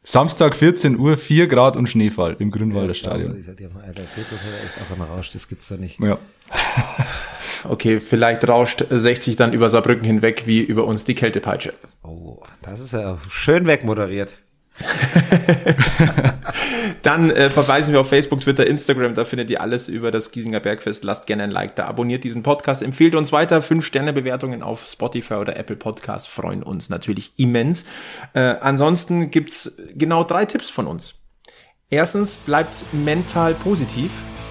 [0.00, 3.36] Samstag 14 Uhr, 4 Grad und Schneefall im Grünwalder Stadion.
[3.36, 4.02] Ich sag dir mal, Alter,
[5.32, 6.00] das gibt's doch nicht.
[6.00, 6.18] Ja.
[7.64, 11.72] Okay, vielleicht rauscht 60 dann über Saarbrücken hinweg wie über uns die Kältepeitsche.
[12.02, 14.36] Oh, das ist ja schön wegmoderiert.
[17.02, 20.60] Dann äh, verweisen wir auf Facebook, Twitter, Instagram, da findet ihr alles über das Giesinger
[20.60, 21.04] Bergfest.
[21.04, 23.62] Lasst gerne ein Like da, abonniert diesen Podcast, empfiehlt uns weiter.
[23.62, 27.84] Fünf Sterne Bewertungen auf Spotify oder Apple Podcasts freuen uns natürlich immens.
[28.34, 31.14] Äh, ansonsten gibt's genau drei Tipps von uns.
[31.90, 34.10] Erstens, bleibt mental positiv,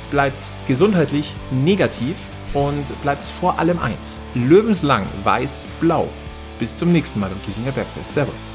[0.09, 2.15] bleibt gesundheitlich negativ
[2.57, 4.19] und bleibt vor allem eins.
[4.33, 6.07] Löwenslang, weiß, blau.
[6.59, 8.13] Bis zum nächsten Mal im Giesinger Bergfest.
[8.13, 8.51] Servus.